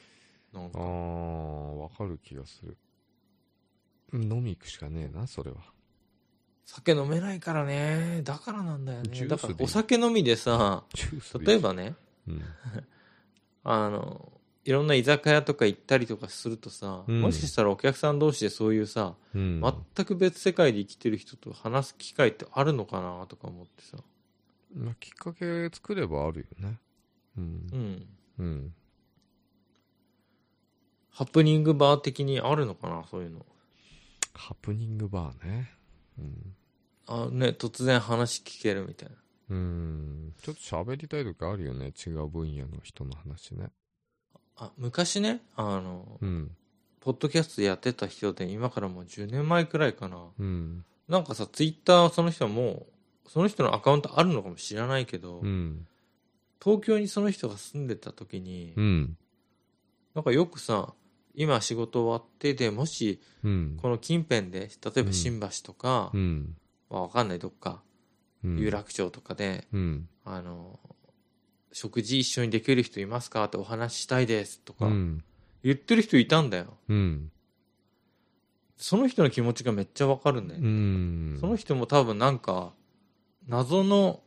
[0.53, 2.77] なんあかあわかる気がする
[4.13, 5.57] 飲み行くしかねえなそれは
[6.65, 8.21] 酒飲めないからね。
[8.23, 9.09] だからなんだよね。
[9.11, 11.95] ジュースだからでいいお酒飲みでさ、ジュースで例えばね、
[12.27, 12.41] うん
[13.63, 14.31] あの、
[14.63, 19.61] いろんな居酒屋とか行ったりとかするとさ、うんもしかしたらお客さん同士でそういうさ、うん
[19.95, 23.97] 全く別世界で生きてる人と話す機会ってあるのかなとか思ってさ。
[24.75, 26.79] まあ、きっかけ作ればあるよね。
[27.37, 27.67] うん。
[27.71, 28.07] うん。
[28.39, 28.73] うん。
[31.09, 33.45] ハプニングバー的にあるのかなそういうの。
[34.33, 35.71] ハプニングバーね。
[36.19, 36.55] うん。
[37.07, 39.15] あね、突然話聞けるみたいな。
[39.49, 40.33] うん。
[40.41, 41.93] ちょっと喋りたい時あるよね。
[42.05, 43.69] 違う分野の人の話ね。
[44.57, 46.51] あ、昔ね、あの、うん。
[46.99, 50.17] ポッドキャストやってた人で、今からもう10年前くらいかな。
[50.37, 50.83] うん。
[51.07, 52.87] なんかさ、ツイッターその人はもう、
[53.27, 55.87] その人のアカウントあるのかもしれないけど、うん。
[56.63, 59.17] 東京にその人が住んでた時に、うん。
[60.13, 60.93] なんかよくさ、
[61.33, 63.77] 今仕事終わってで、もし、うん。
[63.81, 66.55] この近辺で、例えば新橋とか、うん。
[66.89, 67.83] まあわかんないどっか、
[68.43, 68.57] うん。
[68.57, 70.07] 有楽町とかで、うん。
[70.23, 70.79] あの、
[71.71, 73.43] 食事一緒にできる人いますか？
[73.43, 75.23] ってお話ししたいですとか、うん。
[75.61, 76.77] 言ってる人いたんだよ。
[76.87, 77.31] うん。
[78.77, 80.69] その人の気持ちがめっちゃわかるんだようね。
[80.69, 81.37] ん。
[81.39, 82.73] その人も多分なんか、
[83.47, 84.21] 謎の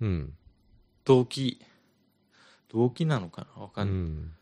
[0.00, 0.32] うん。
[1.04, 1.60] 動機、
[2.68, 3.62] 動機なのかな？
[3.62, 3.94] わかない。
[3.94, 4.04] うん。
[4.04, 4.32] ん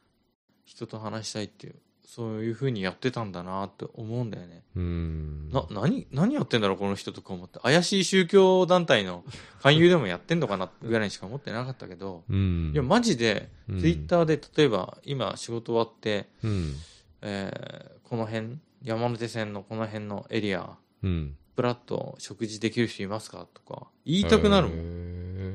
[0.65, 4.65] 人と話したいっていう、そういう風にやってたんだなって思うんだよね。
[4.75, 5.51] うん。
[5.51, 7.59] な、何、何やってんだろうこの人とか思って。
[7.61, 9.25] 怪しい宗教団体の
[9.63, 12.73] 勧誘でもやってんのかなぐらいにしか思ってなかったけど、うん。
[12.73, 13.81] いや、マジで、うん。
[13.81, 16.75] ツイッターで例えば今仕事終わって、うん。
[17.23, 23.47] えーこの辺、山手線のこの辺のエリア、うんプラッと食事できる人いますか？
[23.55, 24.79] とか、言いたくなるもん。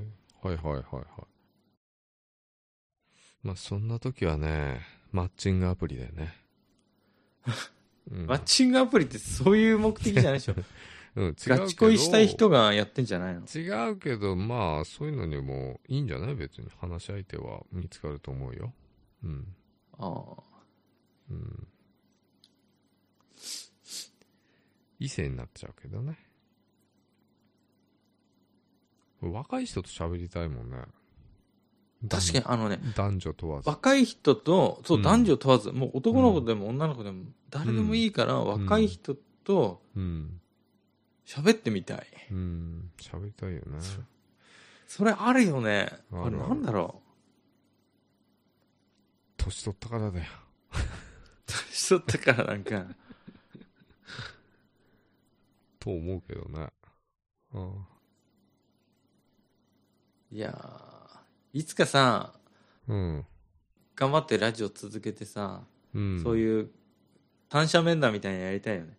[0.02, 1.06] んはいはいはいはい
[3.43, 4.82] まあそんな時はね
[5.12, 6.34] マッチングアプリだよね、
[8.12, 8.26] うん。
[8.28, 10.56] マッチングアプリってそういう目的じゃないでしょ。
[11.16, 13.41] うん、違うガチ恋したい人がやってんじゃないの？
[13.54, 16.36] 違うけどまあそういうのにもいいんじゃない？
[16.36, 18.74] 別に話し相手は見つかると思うよ。
[19.24, 19.56] うん。
[19.97, 20.43] ああ。
[21.32, 21.68] うん。
[25.00, 26.18] 異性になっちゃうけどね。
[29.22, 30.78] 若い人と喋りたいもんね。
[32.08, 33.70] 確かにあのね、男女問わず。
[33.70, 40.39] 若い人と、そうう、ん男女問わず、もう男の子でも女の子でも、誰でもいいから、ん若い人とうん。
[41.26, 42.08] 喋ってみたい。
[42.32, 42.91] うん。
[42.97, 43.80] 喋りたいよね。
[44.88, 45.89] それあるよね。
[46.12, 47.02] あるあれなんだろ
[49.38, 50.26] 年取ったからだよ。
[50.72, 50.76] う。
[51.45, 52.86] 年取ったからなんか、
[55.80, 56.70] と思うけどね。
[57.54, 57.86] うん。
[60.32, 62.34] いやーいつかさ、
[62.88, 63.26] うん。
[63.96, 65.62] 頑張ってラジオ続けてさ、
[65.94, 66.22] うん。
[66.24, 66.70] そういう、
[67.52, 68.98] 三者面談みたいなのやりたいよね。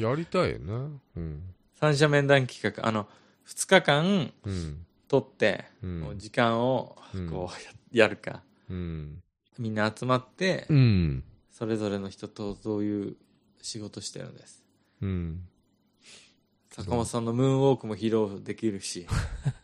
[0.00, 0.98] やりたいよね。
[1.16, 1.54] うん。
[1.74, 2.86] 三者面談企画。
[2.86, 3.06] あの、
[3.44, 4.86] 二日間うん。
[5.08, 7.50] 取って、うんもう時間をうんこ
[7.92, 8.42] うややるか。
[8.68, 9.22] うん。
[9.58, 11.24] みんな集まって、うん。
[11.50, 13.16] それぞれの人とどういう
[13.62, 14.64] 仕事してるんです。
[15.02, 15.46] うん。
[16.82, 19.06] 坂本さんのムーンウォークも披露できるし、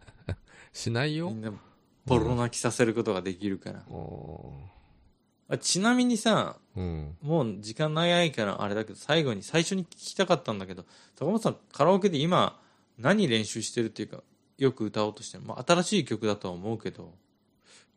[0.72, 1.34] しないよみ。
[1.36, 1.52] んな
[2.06, 3.84] ボロ泣きさせることができるから。
[5.48, 7.16] あちなみにさ、うん。
[7.20, 12.60] もう時間長いからあれだけど、最後に最初に聞きたかったんだけど、坂本さんカラオケで今
[12.98, 14.22] 何練習してるっていうか、
[14.56, 15.44] よく歌おうとしてる。
[15.44, 17.14] まあ新しい曲だとは思うけど、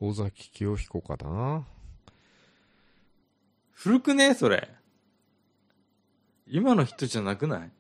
[0.01, 1.65] 尾崎清彦かな？
[3.71, 4.33] 古くね？
[4.35, 4.69] それ。
[6.47, 7.71] 今の人じゃなくない？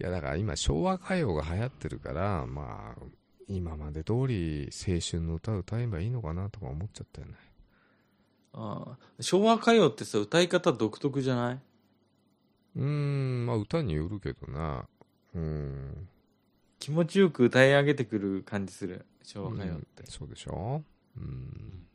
[0.00, 3.02] いや、だから今、昭和歌謡が流行ってるから、まあ、
[3.48, 7.34] 今まで通り青春の歌を歌えばいいのかなとか思っちゃったよね。
[8.54, 11.60] ああ昭和歌謡ってさ、歌い方独特じゃない？
[12.76, 14.86] うーん、まあ歌によるけどな。
[15.34, 16.08] うん。
[16.78, 19.04] 気持ちよく歌い上げてくる感じする。
[19.22, 20.06] 昭和歌謡ってうん。
[20.06, 20.82] そうでしょ？
[21.16, 21.86] うん。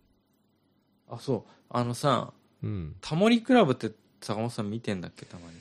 [1.10, 1.52] あ、そう。
[1.70, 2.34] あのさ、
[2.64, 2.96] うん。
[3.02, 3.92] タモリクラブって
[4.22, 5.54] 坂本さん見てんだっけたまに。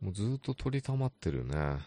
[0.00, 1.78] もうずっと取りたまってるね。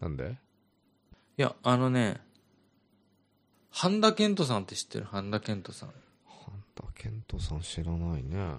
[0.00, 0.36] なんで？
[1.36, 2.20] いや、あのね、
[3.70, 5.06] 半田健人さんって知ってる？
[5.06, 5.88] 半田健人さん。
[6.26, 8.56] 半田健人さん知らないね。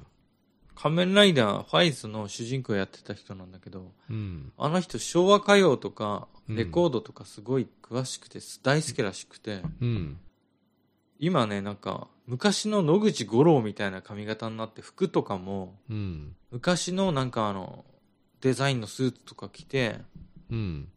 [0.76, 4.52] 仮面ライダーファイズの主人公やってた人なんだけど、うん。
[4.58, 10.20] あの人昭和歌謡とかうんレコードとかすごい詳しくて大好きらしくて、うん。
[11.18, 16.36] 今ね、なんか昔の野口五郎みたいな髪型になって服とかもうん。
[16.52, 17.86] 昔のなんかあの
[18.42, 20.00] デザインのスーツとか着て、
[20.50, 20.88] うん。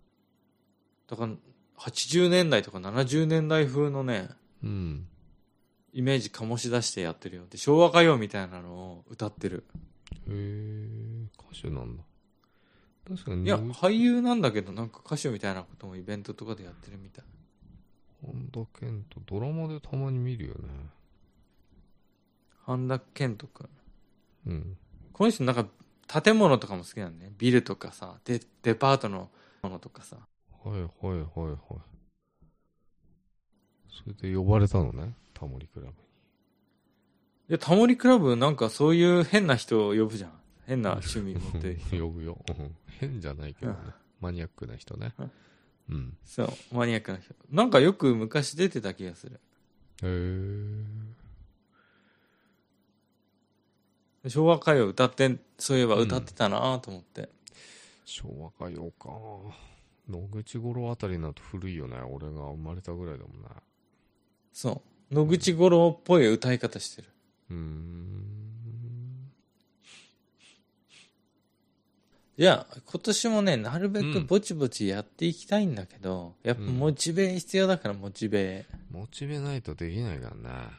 [1.09, 1.33] だから
[1.79, 4.29] 80年代とか70年代風のね、
[4.62, 5.07] うん。
[5.93, 7.45] イメージ醸し出してやってるよ。
[7.49, 9.64] で、昭和歌謡みたいなのを歌ってる。
[10.29, 12.03] へえ、歌手なんだ。
[13.09, 17.24] 確かに、いや、俳優なんだけど、なんか歌手みたいなこともイベントとかでやってるみたい。
[18.22, 20.68] 半田健人、ドラマでたまに見るよね。
[22.69, 23.69] 半田健人くん。
[24.47, 24.77] うん。
[25.12, 25.66] ここの人なんか
[26.23, 27.33] 建物とかも好きなんだね。
[27.39, 29.31] ビルとかさ、デデパートの
[29.62, 30.16] ものとかさ。
[30.64, 31.57] はいはいはいはい。
[33.89, 35.93] それで呼ばれたのね、タモリクラブい
[37.49, 40.33] や、タモリクラブなんかそういう変な人を呼ぶじゃん。
[40.66, 41.97] 変な趣味持ってる人。
[41.97, 42.03] に。
[42.05, 42.39] 呼ぶよ。
[42.51, 43.79] うん変じゃないけどね。
[44.21, 45.31] マニアックな人ねうん。
[45.89, 46.16] うん。
[46.27, 47.35] そう、マニアックな人。
[47.51, 49.41] なんかよく昔出てた気がする。
[50.03, 50.98] へえ。
[54.27, 57.29] 昭和歌謡歌って、そういえば歌ってたなと思って。
[58.05, 59.11] 昭和歌謡か。
[60.09, 61.99] 野口五郎あたりになると古いよね。
[62.01, 63.49] 俺が生まれたぐらいだもんね。
[64.53, 65.14] そう。
[65.14, 67.09] 野口五郎っぽい歌い方してる。
[67.51, 68.09] うーん。
[72.39, 78.64] いや、今年もね、なるべうんくぼちぼちやっていきたいんだけど、やっぱモチベ必要だから、モチベ。
[78.91, 80.71] モチベないとできないからね。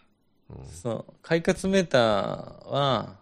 [0.50, 0.66] うん。
[0.68, 1.14] そう。
[1.22, 3.20] 快活メーターは、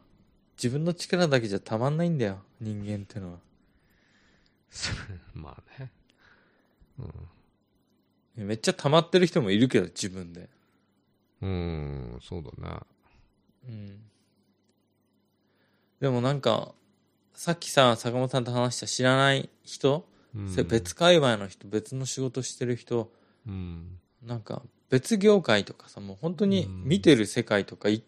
[0.58, 3.39] 自分の力だけじゃたまんないんだよ、人間ってのは。
[5.34, 5.91] まあね。
[8.38, 8.47] うん。
[8.47, 10.49] めっちゃ溜まってる人もいるけど、自分で。
[11.41, 12.80] うーん、そうだね。
[13.68, 14.01] うん。
[15.99, 16.74] でもなんか、
[17.34, 23.12] さっきさ、坂本さんと話した知らない人、うん別界隈の人、別の仕事してる人、
[23.47, 23.99] うん。
[24.24, 28.03] なんか別業界とかさ、もう本当に見てる世界とかい、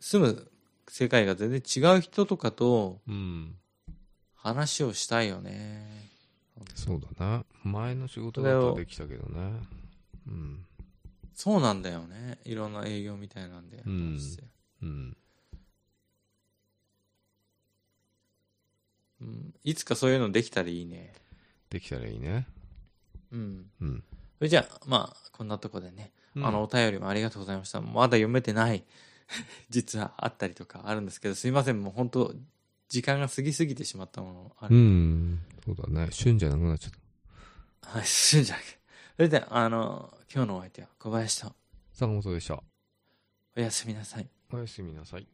[0.00, 0.50] 住む
[0.88, 3.54] 世界が全然違う人とかとうん。
[4.34, 5.84] 話をしたいよね。
[6.74, 7.44] そうだな。
[7.64, 9.60] 前の仕事だったらできたけどね。
[10.28, 10.64] うん。
[11.34, 12.38] そうなんだよね。
[12.44, 13.82] いろんな営業みたいなんで。
[13.86, 14.18] うん。
[14.82, 15.16] うん
[19.64, 21.12] いつかそういうのできたらいいね。
[21.70, 22.46] できたらいいね。
[23.32, 23.66] うん。
[23.80, 24.04] うん。
[24.38, 27.80] それじゃあ、まあ、こんなとこでね、あの、お便りもありがとうございました。
[27.80, 28.84] まだ読めてない、
[29.70, 32.34] 実はあったりとかあるんですけど、すいません、もう本当
[32.88, 34.76] 時間が過ぎすぎてしまったものあうる。
[34.76, 35.40] ん。
[35.64, 36.08] そうだね。
[36.12, 36.92] 旬じゃなくなっちゃっ
[37.80, 37.90] た。
[37.90, 38.78] はい、するんじゃなくて。
[39.16, 41.54] それでは、あの、今日のお相手は小林と、
[41.92, 42.62] 坂本でした。
[43.56, 44.28] おやすみなさい。
[44.52, 45.26] おやすみなさい。